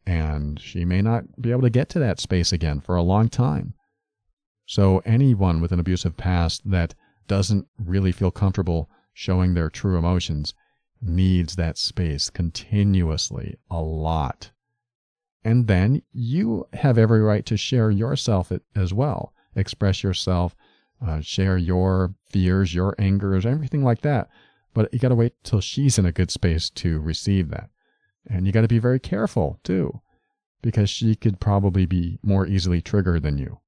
[0.06, 3.28] and she may not be able to get to that space again for a long
[3.28, 3.74] time.
[4.70, 6.94] So, anyone with an abusive past that
[7.26, 10.52] doesn't really feel comfortable showing their true emotions
[11.00, 14.50] needs that space continuously a lot.
[15.42, 19.32] And then you have every right to share yourself as well.
[19.56, 20.54] Express yourself,
[21.00, 24.28] uh, share your fears, your angers, everything like that.
[24.74, 27.70] But you got to wait till she's in a good space to receive that.
[28.28, 30.02] And you got to be very careful too,
[30.60, 33.60] because she could probably be more easily triggered than you.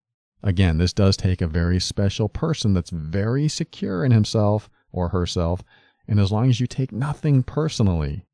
[0.42, 5.62] Again, this does take a very special person that's very secure in himself or herself.
[6.08, 8.26] And as long as you take nothing personally,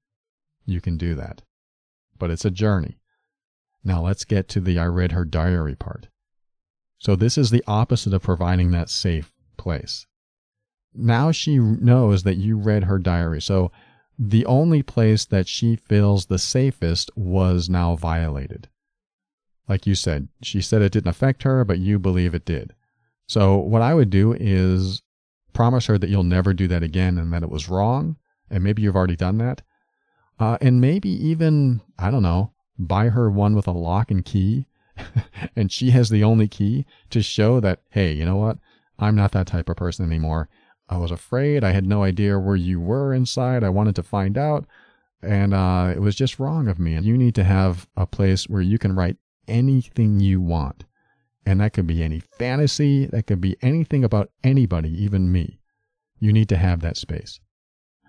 [0.64, 1.42] you can do that.
[2.18, 2.98] But it's a journey.
[3.84, 6.08] Now let's get to the I read her diary part.
[6.98, 10.06] So this is the opposite of providing that safe place.
[10.94, 13.42] Now she knows that you read her diary.
[13.42, 13.70] So
[14.18, 18.68] the only place that she feels the safest was now violated.
[19.68, 22.74] Like you said, she said it didn't affect her, but you believe it did.
[23.26, 25.02] So what I would do is
[25.52, 28.16] promise her that you'll never do that again and that it was wrong.
[28.50, 29.62] And maybe you've already done that.
[30.38, 34.66] Uh, and maybe even, I don't know, buy her one with a lock and key,
[35.56, 38.58] and she has the only key to show that, hey, you know what?
[38.98, 40.48] I'm not that type of person anymore.
[40.88, 41.64] I was afraid.
[41.64, 43.64] I had no idea where you were inside.
[43.64, 44.66] I wanted to find out.
[45.22, 46.94] And uh, it was just wrong of me.
[46.94, 49.16] And you need to have a place where you can write
[49.48, 50.84] anything you want.
[51.44, 55.60] And that could be any fantasy, that could be anything about anybody, even me.
[56.18, 57.40] You need to have that space.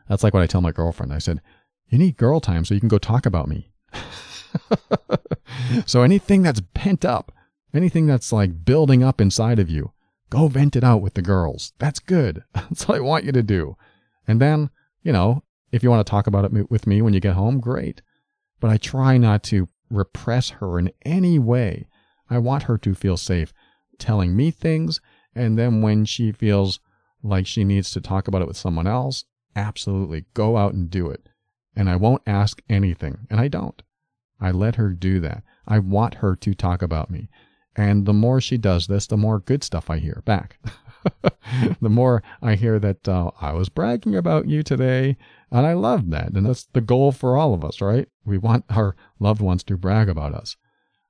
[0.08, 1.14] That's like what I tell my girlfriend.
[1.14, 1.42] I said,
[1.90, 3.72] You need girl time so you can go talk about me.
[5.86, 7.32] so anything that's pent up,
[7.74, 9.92] anything that's like building up inside of you,
[10.30, 11.74] go vent it out with the girls.
[11.78, 12.44] That's good.
[12.54, 13.78] That's what I want you to do.
[14.28, 14.70] And then,
[15.04, 17.60] you know, if you want to talk about it with me when you get home,
[17.60, 18.02] great.
[18.60, 21.88] But I try not to repress her in any way.
[22.30, 23.54] I want her to feel safe
[23.98, 25.02] telling me things.
[25.36, 26.80] And then when she feels
[27.24, 31.10] like she needs to talk about it with someone else, absolutely go out and do
[31.10, 31.30] it.
[31.76, 33.28] And I won't ask anything.
[33.30, 33.82] And I don't.
[34.40, 35.44] I let her do that.
[35.68, 37.30] I want her to talk about me.
[37.76, 40.60] And the more she does this, the more good stuff I hear back.
[41.82, 45.18] the more I hear that uh, I was bragging about you today.
[45.52, 46.34] And I love that.
[46.34, 48.08] And that's the goal for all of us, right?
[48.26, 50.58] We want our loved ones to brag about us.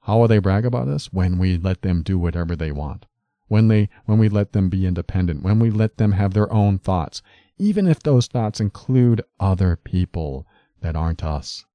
[0.01, 1.11] How will they brag about us?
[1.11, 3.05] When we let them do whatever they want.
[3.47, 6.79] When they, when we let them be independent, when we let them have their own
[6.79, 7.21] thoughts,
[7.57, 10.45] even if those thoughts include other people
[10.81, 11.65] that aren't us.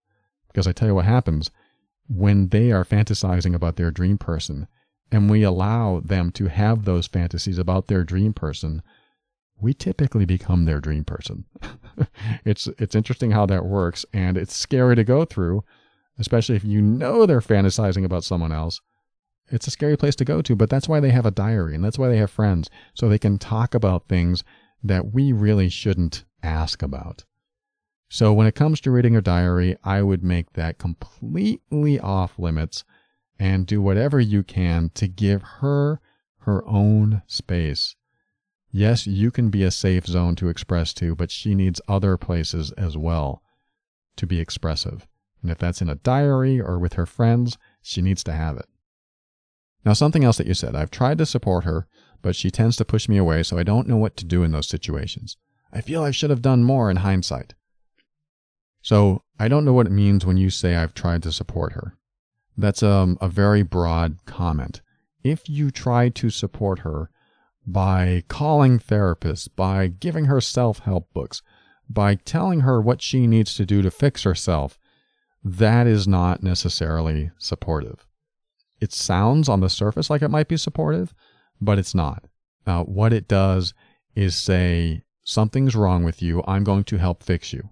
[0.49, 1.51] Because I tell you what happens
[2.09, 4.69] when they are fantasizing about their dream person
[5.11, 8.83] and we allow them to have those fantasies about their dream person,
[9.63, 11.45] we typically become their dream person.
[12.45, 15.65] it's it's interesting how that works and it's scary to go through,
[16.19, 18.81] especially if you know they're fantasizing about someone else.
[19.49, 21.85] It's a scary place to go to, but that's why they have a diary and
[21.85, 24.43] that's why they have friends so they can talk about things
[24.83, 27.25] that we really shouldn't ask about.
[28.09, 32.85] So when it comes to reading a diary, I would make that completely off limits
[33.39, 36.01] and do whatever you can to give her
[36.41, 37.97] her own space.
[38.73, 42.73] Yes, you can be a safe zone to express to, but she needs other places
[42.73, 43.43] as well
[44.17, 45.07] to be expressive.
[45.43, 48.67] And if that's in a diary or with her friends, she needs to have it.
[49.85, 51.87] Now, something else that you said I've tried to support her,
[52.23, 54.53] but she tends to push me away, so I don't know what to do in
[54.53, 55.37] those situations.
[55.73, 57.55] I feel I should have done more in hindsight.
[58.81, 61.99] So I don't know what it means when you say I've tried to support her.
[62.57, 64.81] That's um, a very broad comment.
[65.23, 67.11] If you try to support her
[67.67, 71.43] by calling therapists, by giving her self help books,
[71.89, 74.79] by telling her what she needs to do to fix herself,
[75.45, 78.07] that is not necessarily supportive.
[78.81, 81.15] it sounds on the surface like it might be supportive,
[81.61, 82.25] but it's not.
[82.67, 83.75] Uh, what it does
[84.17, 86.43] is say, something's wrong with you.
[86.49, 87.71] I'm going to help fix you.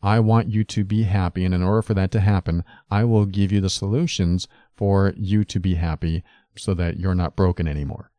[0.00, 1.44] I want you to be happy.
[1.44, 5.42] And in order for that to happen, I will give you the solutions for you
[5.44, 6.22] to be happy
[6.56, 8.12] so that you're not broken anymore.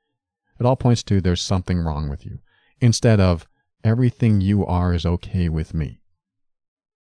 [0.59, 2.39] It all points to there's something wrong with you
[2.81, 3.47] instead of
[3.83, 6.01] everything you are is okay with me.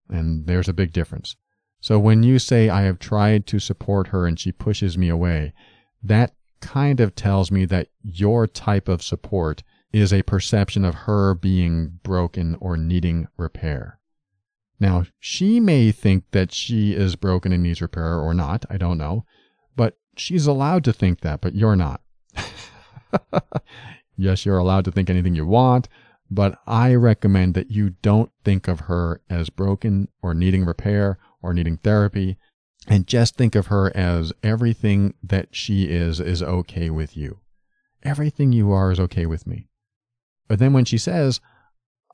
[0.09, 1.35] And there's a big difference.
[1.79, 5.53] So when you say, I have tried to support her and she pushes me away,
[6.03, 11.33] that kind of tells me that your type of support is a perception of her
[11.33, 13.99] being broken or needing repair.
[14.79, 18.65] Now, she may think that she is broken and needs repair or not.
[18.69, 19.25] I don't know.
[19.75, 22.01] But she's allowed to think that, but you're not.
[24.17, 25.87] yes, you're allowed to think anything you want,
[26.29, 31.53] but I recommend that you don't think of her as broken or needing repair or
[31.53, 32.37] needing therapy,
[32.87, 37.39] and just think of her as everything that she is is okay with you.
[38.03, 39.69] Everything you are is okay with me.
[40.47, 41.41] But then when she says,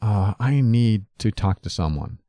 [0.01, 2.19] uh, I need to talk to someone,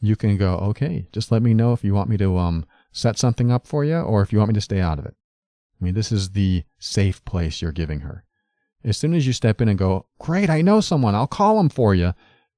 [0.00, 3.18] you can go, okay, just let me know if you want me to um, set
[3.18, 5.14] something up for you or if you want me to stay out of it.
[5.80, 8.24] I mean, this is the safe place you're giving her.
[8.84, 11.68] As soon as you step in and go, great, I know someone, I'll call them
[11.68, 12.14] for you,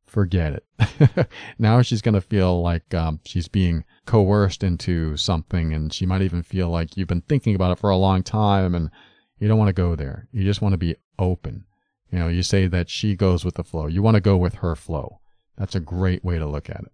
[0.07, 1.29] forget it.
[1.59, 6.23] now she's going to feel like um, she's being coerced into something, and she might
[6.23, 8.91] even feel like you've been thinking about it for a long time, and
[9.39, 10.29] you don't want to go there.
[10.33, 11.65] You just want to be open.
[12.11, 13.87] You know, you say that she goes with the flow.
[13.87, 15.21] You want to go with her flow.
[15.57, 16.93] That's a great way to look at it.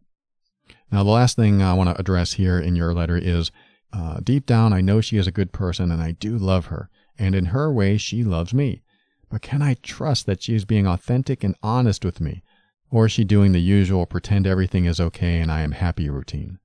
[0.91, 3.51] Now, the last thing I want to address here in your letter is
[3.93, 6.91] uh, deep down, I know she is a good person and I do love her.
[7.19, 8.83] And in her way, she loves me.
[9.31, 12.43] But can I trust that she is being authentic and honest with me?
[12.91, 16.59] Or is she doing the usual pretend everything is okay and I am happy routine?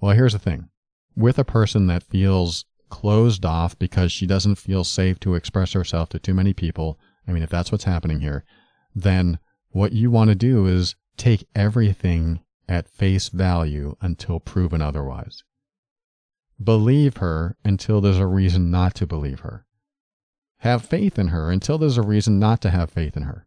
[0.00, 0.68] Well, here's the thing
[1.16, 6.08] with a person that feels closed off because she doesn't feel safe to express herself
[6.10, 8.44] to too many people, I mean, if that's what's happening here,
[8.94, 9.38] then
[9.70, 15.42] what you want to do is take everything at face value until proven otherwise.
[16.62, 19.64] Believe her until there's a reason not to believe her.
[20.58, 23.46] Have faith in her until there's a reason not to have faith in her.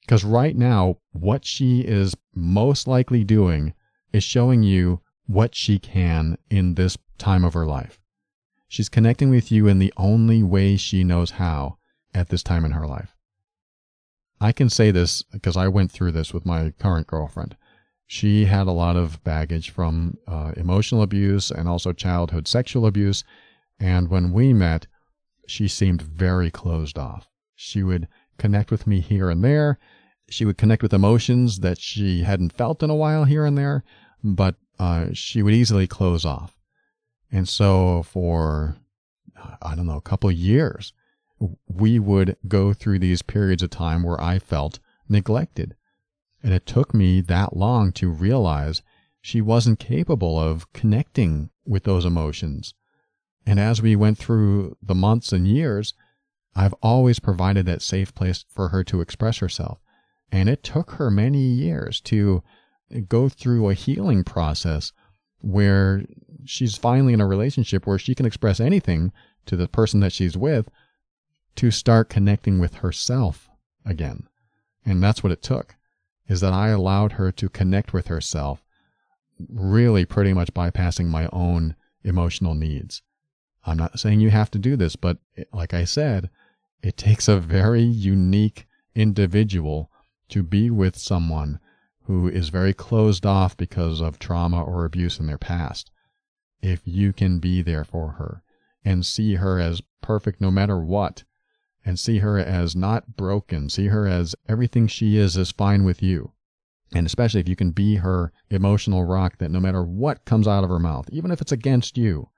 [0.00, 3.74] Because right now, what she is most likely doing
[4.12, 8.00] is showing you what she can in this time of her life.
[8.68, 11.78] She's connecting with you in the only way she knows how
[12.14, 13.14] at this time in her life.
[14.40, 17.56] I can say this because I went through this with my current girlfriend.
[18.06, 23.24] She had a lot of baggage from uh, emotional abuse and also childhood sexual abuse.
[23.80, 24.86] And when we met,
[25.46, 27.28] she seemed very closed off.
[27.56, 29.78] She would connect with me here and there.
[30.28, 33.84] She would connect with emotions that she hadn't felt in a while here and there,
[34.22, 36.56] but uh, she would easily close off.
[37.30, 38.76] And so for,
[39.62, 40.92] I don't know, a couple of years,
[41.68, 44.78] we would go through these periods of time where I felt
[45.08, 45.76] neglected.
[46.46, 48.80] And it took me that long to realize
[49.20, 52.72] she wasn't capable of connecting with those emotions.
[53.44, 55.92] And as we went through the months and years,
[56.54, 59.80] I've always provided that safe place for her to express herself.
[60.30, 62.44] And it took her many years to
[63.08, 64.92] go through a healing process
[65.40, 66.04] where
[66.44, 69.10] she's finally in a relationship where she can express anything
[69.46, 70.68] to the person that she's with
[71.56, 73.50] to start connecting with herself
[73.84, 74.28] again.
[74.84, 75.75] And that's what it took
[76.28, 78.64] is that I allowed her to connect with herself,
[79.48, 83.02] really pretty much bypassing my own emotional needs.
[83.64, 85.18] I'm not saying you have to do this, but
[85.52, 86.30] like I said,
[86.82, 89.90] it takes a very unique individual
[90.28, 91.60] to be with someone
[92.04, 95.90] who is very closed off because of trauma or abuse in their past.
[96.62, 98.42] If you can be there for her
[98.84, 101.24] and see her as perfect no matter what,
[101.86, 106.02] and see her as not broken, see her as everything she is is fine with
[106.02, 106.32] you.
[106.92, 110.64] And especially if you can be her emotional rock that no matter what comes out
[110.64, 112.28] of her mouth, even if it's against you,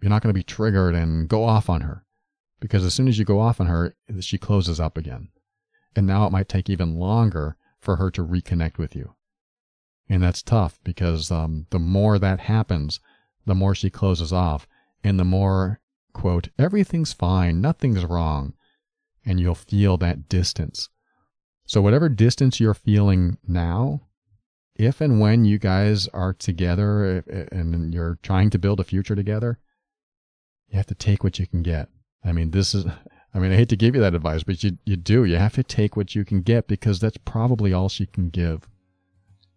[0.00, 2.04] you're not going to be triggered and go off on her.
[2.60, 5.30] Because as soon as you go off on her, she closes up again.
[5.96, 9.14] And now it might take even longer for her to reconnect with you.
[10.08, 13.00] And that's tough because um, the more that happens,
[13.46, 14.66] the more she closes off,
[15.02, 15.80] and the more,
[16.12, 18.54] quote, everything's fine, nothing's wrong,
[19.28, 20.88] and you'll feel that distance.
[21.66, 24.00] So, whatever distance you're feeling now,
[24.74, 27.18] if and when you guys are together
[27.52, 29.58] and you're trying to build a future together,
[30.68, 31.90] you have to take what you can get.
[32.24, 32.86] I mean, this is,
[33.34, 35.24] I mean, I hate to give you that advice, but you, you do.
[35.24, 38.66] You have to take what you can get because that's probably all she can give.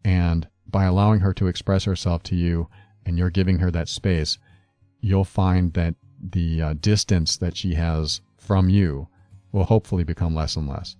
[0.03, 2.67] And by allowing her to express herself to you
[3.05, 4.38] and you're giving her that space,
[4.99, 9.07] you'll find that the uh, distance that she has from you
[9.51, 10.95] will hopefully become less and less.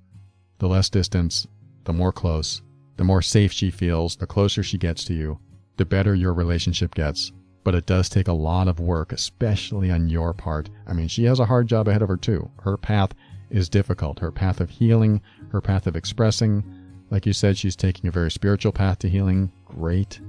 [0.59, 1.47] The less distance,
[1.85, 2.61] the more close,
[2.97, 5.39] the more safe she feels, the closer she gets to you,
[5.77, 7.31] the better your relationship gets.
[7.63, 10.69] But it does take a lot of work, especially on your part.
[10.87, 12.49] I mean, she has a hard job ahead of her, too.
[12.61, 13.13] Her path
[13.49, 14.19] is difficult.
[14.19, 16.63] Her path of healing, her path of expressing.
[17.11, 19.51] Like you said, she's taking a very spiritual path to healing.
[19.65, 20.19] Great.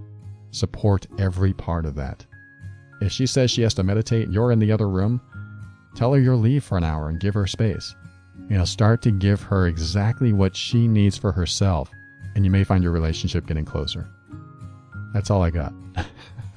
[0.50, 2.26] Support every part of that.
[3.00, 5.20] If she says she has to meditate, you're in the other room,
[5.94, 7.94] tell her you'll leave for an hour and give her space.
[8.49, 11.91] You know, start to give her exactly what she needs for herself,
[12.35, 14.09] and you may find your relationship getting closer.
[15.14, 15.72] That's all I got.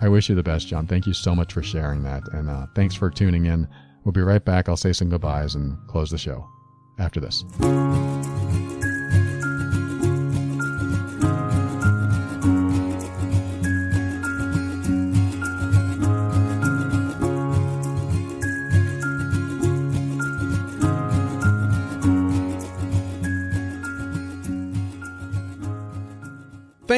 [0.00, 0.86] I wish you the best, John.
[0.86, 3.66] Thank you so much for sharing that, and uh, thanks for tuning in.
[4.04, 4.68] We'll be right back.
[4.68, 6.46] I'll say some goodbyes and close the show
[6.98, 7.44] after this.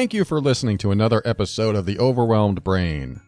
[0.05, 3.21] Thank you for listening to another episode of The Overwhelmed Brain.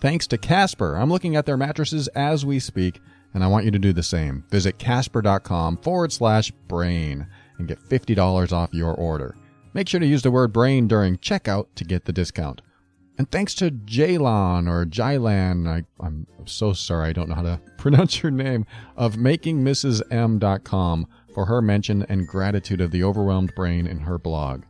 [0.00, 0.96] Thanks to Casper.
[0.96, 3.00] I'm looking at their mattresses as we speak,
[3.32, 4.42] and I want you to do the same.
[4.50, 7.28] Visit casper.com forward slash brain
[7.58, 9.36] and get $50 off your order.
[9.74, 12.62] Make sure to use the word brain during checkout to get the discount.
[13.16, 17.60] And thanks to Jaylon or Jylan, I, I'm so sorry I don't know how to
[17.78, 18.66] pronounce your name,
[18.96, 24.64] of makingmrsm.com for her mention and gratitude of the overwhelmed brain in her blog.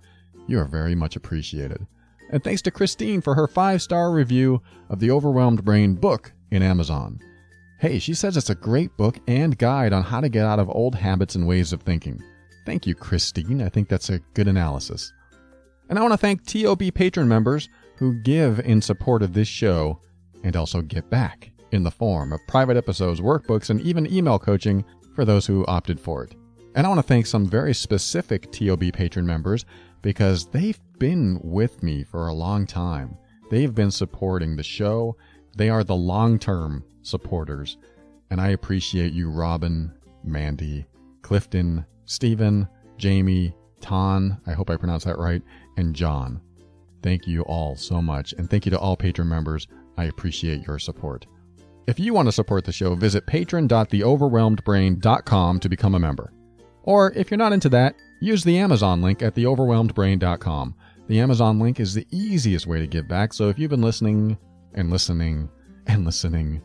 [0.47, 1.87] You are very much appreciated.
[2.31, 6.63] And thanks to Christine for her five star review of the Overwhelmed Brain book in
[6.63, 7.21] Amazon.
[7.79, 10.71] Hey, she says it's a great book and guide on how to get out of
[10.71, 12.23] old habits and ways of thinking.
[12.65, 13.63] Thank you, Christine.
[13.63, 15.13] I think that's a good analysis.
[15.89, 20.01] And I want to thank TOB patron members who give in support of this show
[20.43, 24.85] and also get back in the form of private episodes, workbooks, and even email coaching
[25.15, 26.35] for those who opted for it.
[26.75, 29.65] And I want to thank some very specific TOB patron members
[30.05, 33.17] because they've been with me for a long time.
[33.51, 35.17] They've been supporting the show.
[35.57, 37.79] They are the long term supporters.
[38.31, 40.85] And I appreciate you, Robin, Mandy,
[41.23, 45.41] Clifton, Stephen, Jamie, Ton, I hope I pronounced that right,
[45.79, 46.43] and John.
[47.03, 48.35] Thank you all so much.
[48.35, 49.67] And thank you to all patron members.
[49.97, 51.25] I appreciate your support.
[51.87, 56.31] If you want to support the show, visit patron.theoverwhelmedbrain.com to become a member.
[56.83, 57.95] Or if you're not into that,
[58.25, 60.75] use the Amazon link at theoverwhelmedbrain.com.
[61.07, 64.39] The Amazon link is the easiest way to give back, so if you've been listening
[64.73, 65.51] and listening
[65.87, 66.63] and listening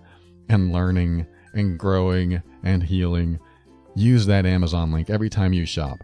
[0.47, 3.37] and learning and growing and healing,
[3.95, 5.97] use that Amazon link every time you shop.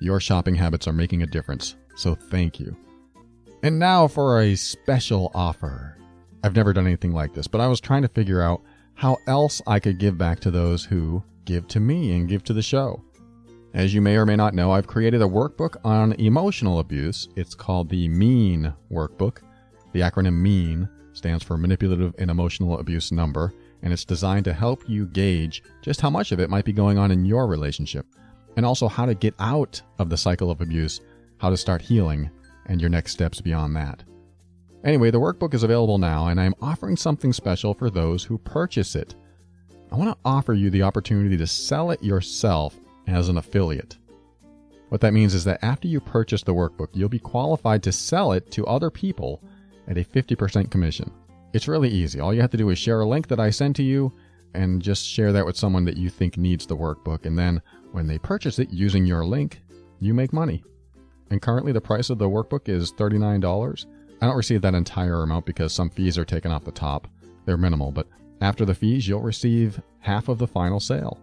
[0.00, 2.74] Your shopping habits are making a difference, so thank you.
[3.62, 5.98] And now for a special offer.
[6.42, 8.62] I've never done anything like this, but I was trying to figure out
[8.94, 12.52] how else I could give back to those who give to me and give to
[12.52, 13.04] the show.
[13.74, 17.28] As you may or may not know, I've created a workbook on emotional abuse.
[17.36, 19.38] It's called the MEAN Workbook.
[19.92, 24.86] The acronym MEAN stands for Manipulative and Emotional Abuse Number, and it's designed to help
[24.86, 28.04] you gauge just how much of it might be going on in your relationship,
[28.58, 31.00] and also how to get out of the cycle of abuse,
[31.38, 32.30] how to start healing,
[32.66, 34.04] and your next steps beyond that.
[34.84, 38.94] Anyway, the workbook is available now, and I'm offering something special for those who purchase
[38.94, 39.14] it.
[39.90, 43.96] I want to offer you the opportunity to sell it yourself as an affiliate.
[44.88, 48.32] What that means is that after you purchase the workbook, you'll be qualified to sell
[48.32, 49.42] it to other people
[49.88, 51.10] at a 50% commission.
[51.52, 52.20] It's really easy.
[52.20, 54.12] All you have to do is share a link that I send to you
[54.54, 57.24] and just share that with someone that you think needs the workbook.
[57.24, 59.62] And then when they purchase it using your link,
[60.00, 60.62] you make money.
[61.30, 63.86] And currently, the price of the workbook is $39.
[64.20, 67.08] I don't receive that entire amount because some fees are taken off the top.
[67.46, 68.08] They're minimal, but
[68.40, 71.18] after the fees, you'll receive half of the final sale.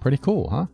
[0.00, 0.66] Pretty cool, huh?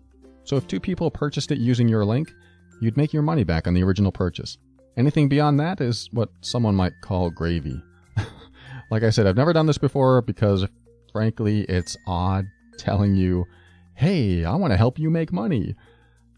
[0.45, 2.33] So if two people purchased it using your link,
[2.81, 4.59] you'd make your money back on the original purchase.
[4.97, 7.83] Anything beyond that is what someone might call gravy.
[8.91, 10.67] like I said, I've never done this before because,
[11.13, 13.47] frankly, it's odd telling you,
[13.95, 15.75] hey, I want to help you make money.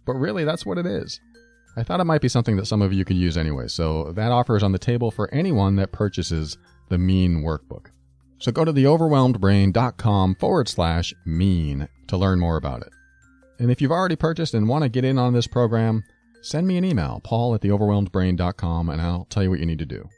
[0.05, 1.21] But really, that's what it is.
[1.77, 4.31] I thought it might be something that some of you could use anyway, so that
[4.31, 6.57] offer is on the table for anyone that purchases
[6.89, 7.87] the Mean Workbook.
[8.39, 12.93] So go to theoverwhelmedbrain.com forward slash mean to learn more about it.
[13.59, 16.03] And if you've already purchased and want to get in on this program,
[16.43, 19.87] send me an email, paul at theoverwhelmedbrain.com, and I'll tell you what you need to
[19.87, 20.09] do.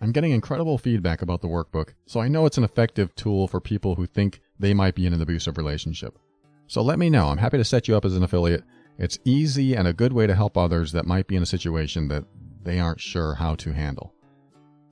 [0.00, 3.60] I'm getting incredible feedback about the workbook, so I know it's an effective tool for
[3.60, 6.18] people who think they might be in an abusive relationship.
[6.66, 7.28] So let me know.
[7.28, 8.64] I'm happy to set you up as an affiliate.
[8.98, 12.08] It's easy and a good way to help others that might be in a situation
[12.08, 12.24] that
[12.62, 14.12] they aren't sure how to handle.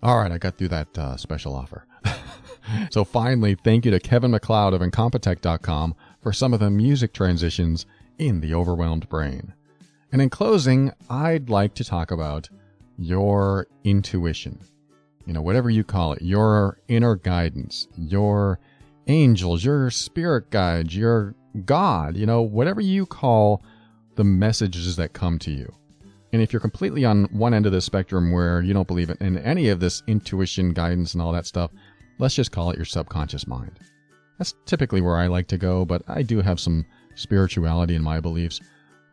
[0.03, 1.87] All right, I got through that uh, special offer.
[2.91, 5.95] so finally, thank you to Kevin MacLeod of Incompetech.com
[6.27, 7.87] for some of the music transitions
[8.19, 9.55] in the overwhelmed brain.
[10.11, 12.49] And in closing, I'd like to talk about
[12.99, 14.59] your intuition.
[15.25, 18.59] You know, whatever you call it, your inner guidance, your
[19.07, 23.63] angels, your spirit guides, your God, you know, whatever you call
[24.17, 25.73] the messages that come to you.
[26.33, 29.39] And if you're completely on one end of the spectrum where you don't believe in
[29.39, 31.71] any of this intuition, guidance, and all that stuff,
[32.19, 33.79] let's just call it your subconscious mind.
[34.39, 36.85] That's typically where I like to go, but I do have some
[37.15, 38.61] spirituality in my beliefs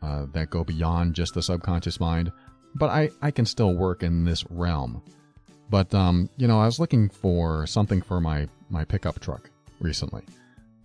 [0.02, 2.32] uh, that go beyond just the subconscious mind.
[2.76, 5.02] But I, I can still work in this realm.
[5.70, 9.50] But, um, you know, I was looking for something for my, my pickup truck
[9.80, 10.24] recently.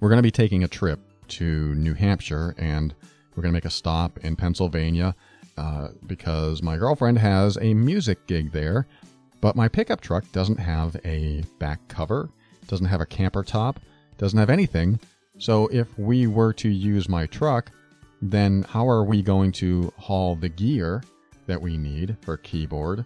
[0.01, 2.95] We're going to be taking a trip to New Hampshire and
[3.35, 5.15] we're going to make a stop in Pennsylvania
[5.57, 8.87] uh, because my girlfriend has a music gig there,
[9.41, 12.31] but my pickup truck doesn't have a back cover,
[12.69, 13.81] doesn't have a camper top,
[14.19, 15.01] doesn't have anything.
[15.39, 17.71] So if we were to use my truck,
[18.21, 21.03] then how are we going to haul the gear
[21.47, 23.05] that we need for keyboard,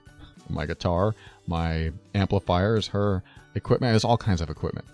[0.48, 1.14] my guitar,
[1.46, 3.22] my amplifiers, her
[3.54, 4.86] equipment, there's all kinds of equipment.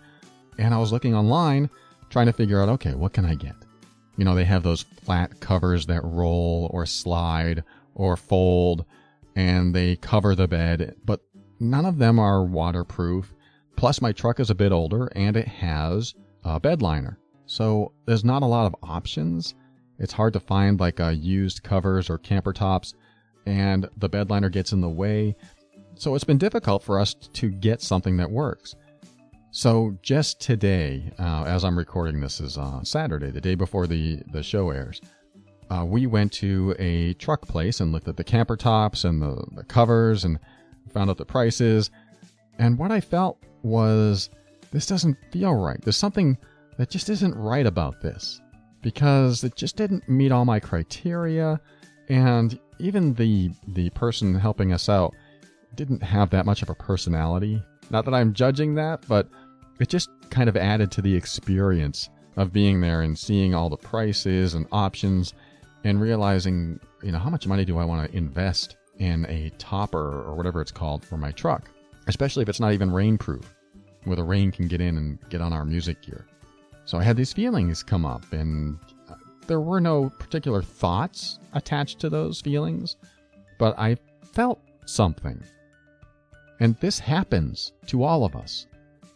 [0.58, 1.70] And I was looking online
[2.10, 3.54] trying to figure out, okay, what can I get?
[4.16, 7.62] You know, they have those flat covers that roll or slide
[7.94, 8.84] or fold
[9.36, 11.20] and they cover the bed, but
[11.60, 13.32] none of them are waterproof.
[13.78, 16.12] Plus, my truck is a bit older and it has
[16.42, 17.16] a bed liner.
[17.46, 19.54] So there's not a lot of options.
[20.00, 22.94] It's hard to find like uh, used covers or camper tops,
[23.46, 25.36] and the bed liner gets in the way.
[25.94, 28.74] So it's been difficult for us to get something that works.
[29.52, 34.20] So just today, uh, as I'm recording this, is uh, Saturday, the day before the
[34.32, 35.00] the show airs.
[35.70, 39.46] Uh, we went to a truck place and looked at the camper tops and the,
[39.52, 40.40] the covers and
[40.92, 41.92] found out the prices.
[42.58, 44.30] And what I felt was
[44.70, 45.80] this doesn't feel right.
[45.82, 46.36] There's something
[46.76, 48.40] that just isn't right about this
[48.82, 51.60] because it just didn't meet all my criteria.
[52.08, 55.14] And even the the person helping us out
[55.74, 59.28] didn't have that much of a personality not that I'm judging that, but
[59.80, 63.76] it just kind of added to the experience of being there and seeing all the
[63.76, 65.34] prices and options
[65.84, 70.22] and realizing, you know, how much money do I want to invest in a topper
[70.22, 71.70] or whatever it's called for my truck,
[72.08, 73.44] especially if it's not even rainproof,
[74.04, 76.26] where the rain can get in and get on our music gear.
[76.84, 78.78] So I had these feelings come up, and
[79.08, 79.14] uh,
[79.46, 82.96] there were no particular thoughts attached to those feelings,
[83.58, 83.96] but I
[84.32, 85.42] felt something
[86.60, 88.66] and this happens to all of us.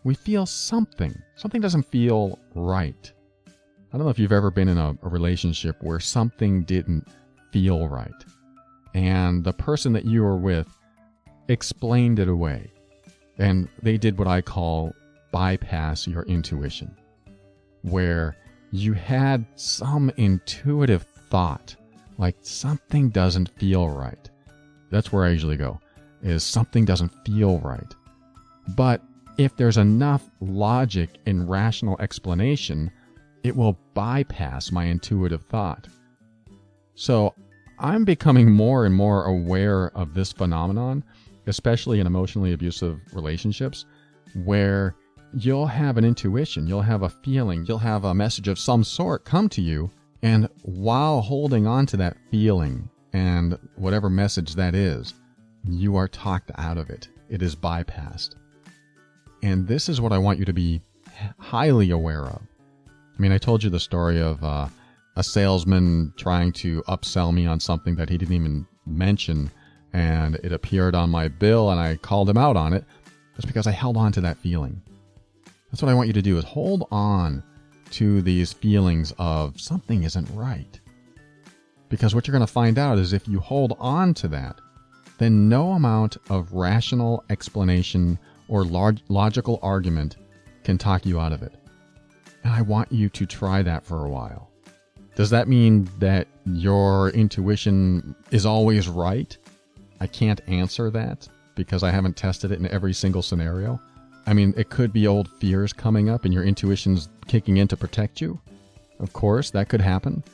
[0.05, 1.15] We feel something.
[1.37, 3.13] Something doesn't feel right.
[3.47, 7.07] I don't know if you've ever been in a, a, relationship where something didn't
[7.53, 8.11] feel right.
[8.95, 10.69] And the person that you were with
[11.49, 12.71] explained it away.
[13.43, 14.95] And they did what I call
[15.33, 16.97] bypass your intuition,
[17.83, 18.37] where
[18.71, 21.75] you had some intuitive thought,
[22.19, 24.31] like something doesn't feel right.
[24.91, 25.81] That's where I usually go
[26.23, 27.93] is something doesn't feel right.
[28.77, 29.03] But
[29.39, 32.93] if there's enough logic and rational explanation,
[33.43, 35.89] it will bypass my intuitive thought.
[36.95, 37.35] So
[37.81, 41.03] I'm becoming more and more aware of this phenomenon,
[41.47, 43.85] especially in emotionally abusive relationships,
[44.45, 44.95] where
[45.35, 49.25] you'll have an intuition, you'll have a feeling, you'll have a message of some sort
[49.25, 49.91] come to you,
[50.23, 55.15] and while holding on to that feeling and whatever message that is,
[55.65, 57.09] you are talked out of it.
[57.29, 58.37] It is bypassed.
[59.43, 60.81] And this is what I want you to be
[61.39, 62.41] highly aware of.
[62.89, 64.69] I mean, I told you the story of uh,
[65.17, 69.51] a salesman trying to upsell me on something that he didn't even mention,
[69.93, 72.85] and it appeared on my bill, and I called him out on it.
[73.35, 74.83] just because I held on to that feeling.
[75.71, 77.43] That's what I want you to do is hold on
[77.93, 80.79] to these feelings of something isn't right.
[81.89, 84.61] Because what you're going to find out is if you hold on to that,
[85.19, 88.19] then no amount of rational explanation
[88.49, 90.17] or log- logical argument
[90.65, 91.55] can talk you out of it.
[92.45, 94.51] And I want you to try that for a while.
[95.15, 99.37] Does that mean that your intuition is always right?
[100.03, 103.81] I can't answer that because I haven't tested it in every single scenario.
[104.27, 107.77] I mean, it could be old fears coming up and your intuition's kicking in to
[107.77, 108.41] protect you.
[108.99, 110.25] Of course, that could happen.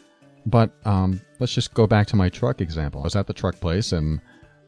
[0.46, 3.02] But um, let's just go back to my truck example.
[3.02, 4.22] I was at the truck place and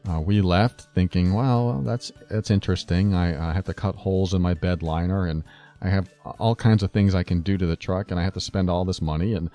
[0.07, 3.15] uh, we left thinking, well, that's that's interesting.
[3.15, 5.43] I, I have to cut holes in my bed liner, and
[5.81, 8.33] I have all kinds of things I can do to the truck, and I have
[8.33, 9.33] to spend all this money.
[9.33, 9.49] And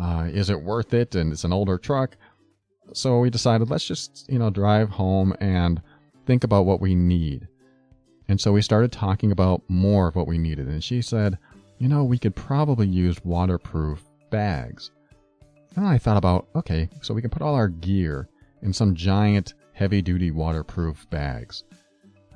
[0.00, 1.14] uh, is it worth it?
[1.16, 2.16] And it's an older truck,
[2.92, 5.80] so we decided let's just you know drive home and
[6.26, 7.48] think about what we need.
[8.28, 10.68] And so we started talking about more of what we needed.
[10.68, 11.38] And she said,
[11.78, 14.90] you know, we could probably use waterproof bags.
[15.76, 18.28] And I thought about, okay, so we can put all our gear
[18.62, 21.64] in some giant heavy duty waterproof bags.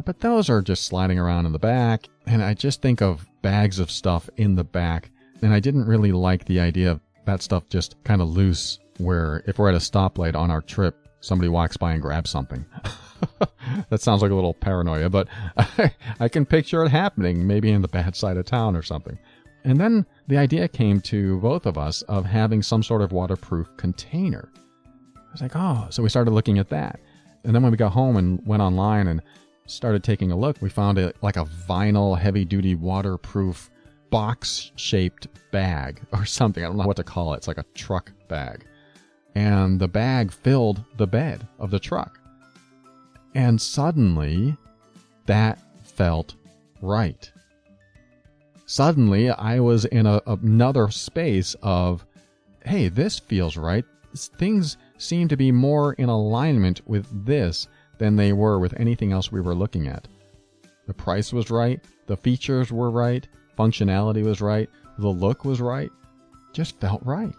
[0.05, 3.79] But those are just sliding around in the back, and I just think of bags
[3.79, 5.11] of stuff in the back,
[5.43, 9.43] and I didn't really like the idea of that stuff just kind of loose, where
[9.47, 12.65] if we're at a stoplight on our trip, somebody walks by and grabs something.
[13.91, 17.83] that sounds like a little paranoia, but I, I can picture it happening, maybe in
[17.83, 19.19] the bad side of town or something.
[19.65, 23.69] And then the idea came to both of us of having some sort of waterproof
[23.77, 24.51] container.
[25.17, 27.01] I was like, oh, so we started looking at that.
[27.45, 29.23] And then when we got home and went online and
[29.67, 33.71] started taking a look, we found it like a vinyl heavy duty waterproof
[34.11, 36.63] box shaped bag or something.
[36.63, 37.39] I don't know what to call it.
[37.39, 38.67] It's like a truck bag.
[39.35, 42.21] And the bag filled the bed of the truck.
[43.35, 44.57] And suddenly,
[45.27, 46.35] that felt
[46.81, 47.31] right.
[48.67, 52.05] Suddenly, I was in a, another space of,
[52.65, 53.85] hey, this feels right.
[54.15, 57.69] Things seem to be more in alignment with this
[57.99, 60.09] than they were with anything else we were looking at.
[60.87, 63.27] The price was right, the features were right,
[63.59, 64.69] functionality was right,
[64.99, 65.91] the look was right.
[66.53, 67.35] Just felt right.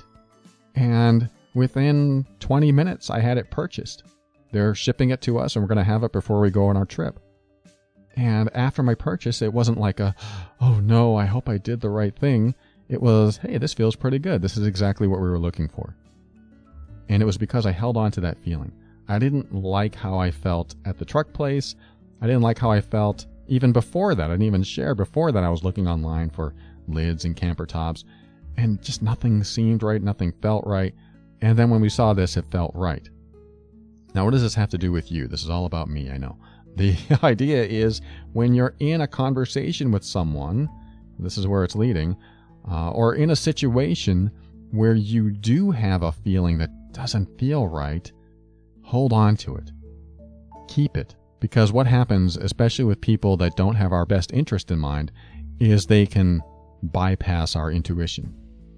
[0.75, 4.03] And within 20 minutes, I had it purchased.
[4.51, 6.77] They're shipping it to us, and we're going to have it before we go on
[6.77, 7.19] our trip.
[8.15, 10.15] And after my purchase, it wasn't like a,
[10.61, 12.53] oh no, I hope I did the right thing.
[12.87, 14.41] It was, hey, this feels pretty good.
[14.41, 15.95] This is exactly what we were looking for.
[17.09, 18.71] And it was because I held on to that feeling.
[19.07, 21.75] I didn't like how I felt at the truck place.
[22.21, 24.29] I didn't like how I felt even before that.
[24.29, 25.43] I didn't even share before that.
[25.43, 26.53] I was looking online for
[26.87, 28.05] lids and camper tops,
[28.57, 30.01] and just nothing seemed right.
[30.01, 30.93] Nothing felt right.
[31.43, 33.09] And then when we saw this, it felt right.
[34.15, 35.27] Now, what does this have to do with you?
[35.27, 36.37] This is all about me, I know.
[36.77, 37.99] The idea is
[38.31, 40.69] when you're in a conversation with someone,
[41.19, 42.15] this is where it's leading,
[42.71, 44.31] uh, or in a situation
[44.71, 48.09] where you do have a feeling that doesn't feel right,
[48.81, 49.69] hold on to it.
[50.69, 51.13] Keep it.
[51.41, 55.11] Because what happens, especially with people that don't have our best interest in mind,
[55.59, 56.41] is they can
[56.83, 58.33] bypass our intuition.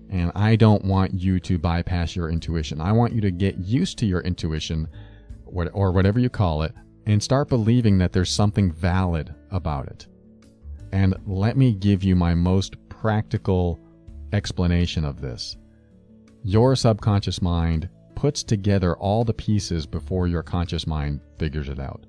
[0.10, 2.80] And I don't want you to bypass your intuition.
[2.80, 4.88] I want you to get used to your intuition,
[5.46, 6.74] or whatever you call it,
[7.06, 10.08] and start believing that there's something valid about it.
[10.92, 13.80] And let me give you my most practical
[14.34, 15.58] explanation of this.
[16.44, 22.06] Your subconscious mind puts together all the pieces before your conscious mind figures it out.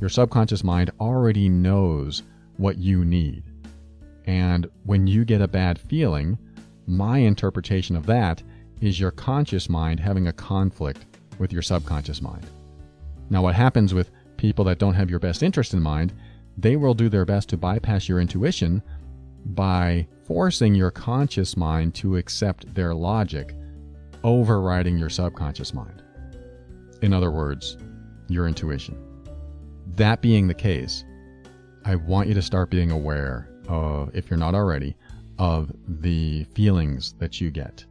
[0.00, 2.22] Your subconscious mind already knows
[2.56, 3.42] what you need.
[4.26, 6.38] And when you get a bad feeling,
[6.88, 8.42] my interpretation of that
[8.80, 11.04] is your conscious mind having a conflict
[11.38, 12.46] with your subconscious mind.
[13.30, 16.14] Now, what happens with people that don't have your best interest in mind,
[16.56, 18.82] they will do their best to bypass your intuition
[19.46, 23.54] by forcing your conscious mind to accept their logic
[24.24, 26.02] overriding your subconscious mind.
[27.02, 27.76] In other words,
[28.28, 28.96] your intuition.
[29.94, 31.04] That being the case,
[31.84, 34.96] I want you to start being aware of, if you're not already,
[35.38, 37.84] of the feelings that you get.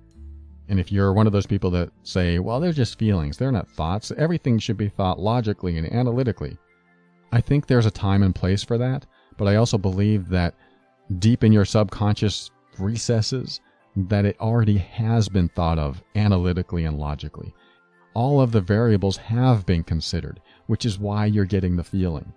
[0.70, 3.70] And if you're one of those people that say, well, they're just feelings, they're not
[3.70, 6.58] thoughts, everything should be thought logically and analytically.
[7.32, 9.06] I think there's a time and place for that,
[9.38, 10.56] but I also believe that
[11.20, 13.62] deep in your subconscious recesses,
[13.96, 17.54] that it already has been thought of analytically and logically.
[18.14, 22.34] All of the variables have been considered, which is why you're getting the feeling.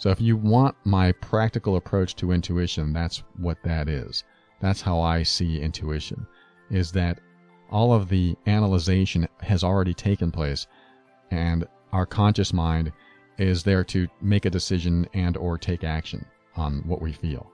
[0.00, 4.24] So if you want my practical approach to intuition, that's what that is.
[4.58, 6.26] That's how I see intuition,
[6.70, 7.20] is that
[7.70, 10.66] all of the analyzation has already taken place
[11.30, 12.92] and our conscious mind
[13.36, 16.24] is there to make a decision and or take action
[16.56, 17.52] on what we feel.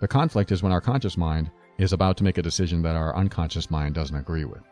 [0.00, 3.14] The conflict is when our conscious mind is about to make a decision that our
[3.14, 4.62] unconscious mind doesn't agree with.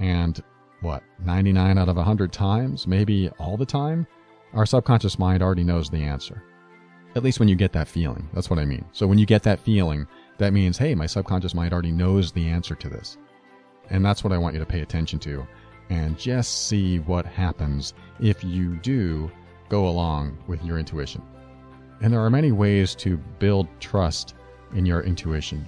[0.00, 0.42] And
[0.80, 4.06] what, 99 out of 100 times, maybe all the time,
[4.54, 6.42] our subconscious mind already knows the answer.
[7.14, 8.28] At least when you get that feeling.
[8.32, 8.84] That's what I mean.
[8.92, 10.06] So when you get that feeling,
[10.38, 13.16] that means, hey, my subconscious mind already knows the answer to this.
[13.90, 15.46] And that's what I want you to pay attention to.
[15.88, 19.30] And just see what happens if you do
[19.68, 21.22] go along with your intuition.
[22.02, 24.34] And there are many ways to build trust
[24.74, 25.66] in your intuition.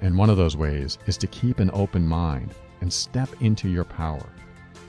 [0.00, 3.84] And one of those ways is to keep an open mind and step into your
[3.84, 4.26] power.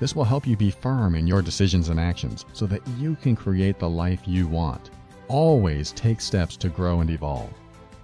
[0.03, 3.37] This will help you be firm in your decisions and actions so that you can
[3.37, 4.89] create the life you want.
[5.29, 7.53] Always take steps to grow and evolve.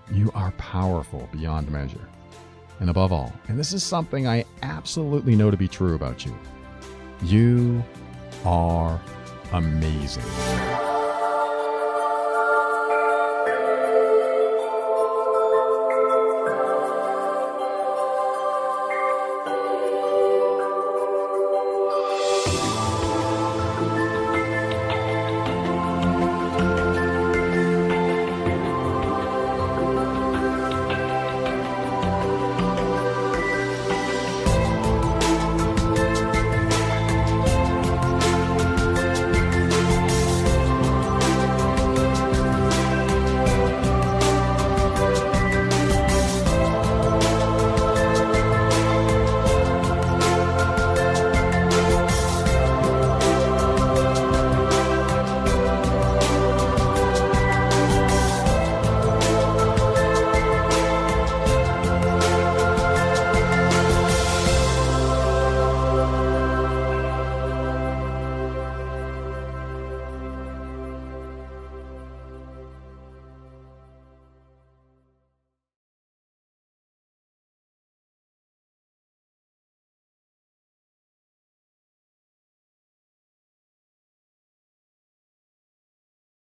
[0.10, 2.08] You are powerful beyond measure.
[2.80, 6.34] And above all, and this is something I absolutely know to be true about you,
[7.22, 7.84] you
[8.46, 9.02] are
[9.52, 10.24] amazing.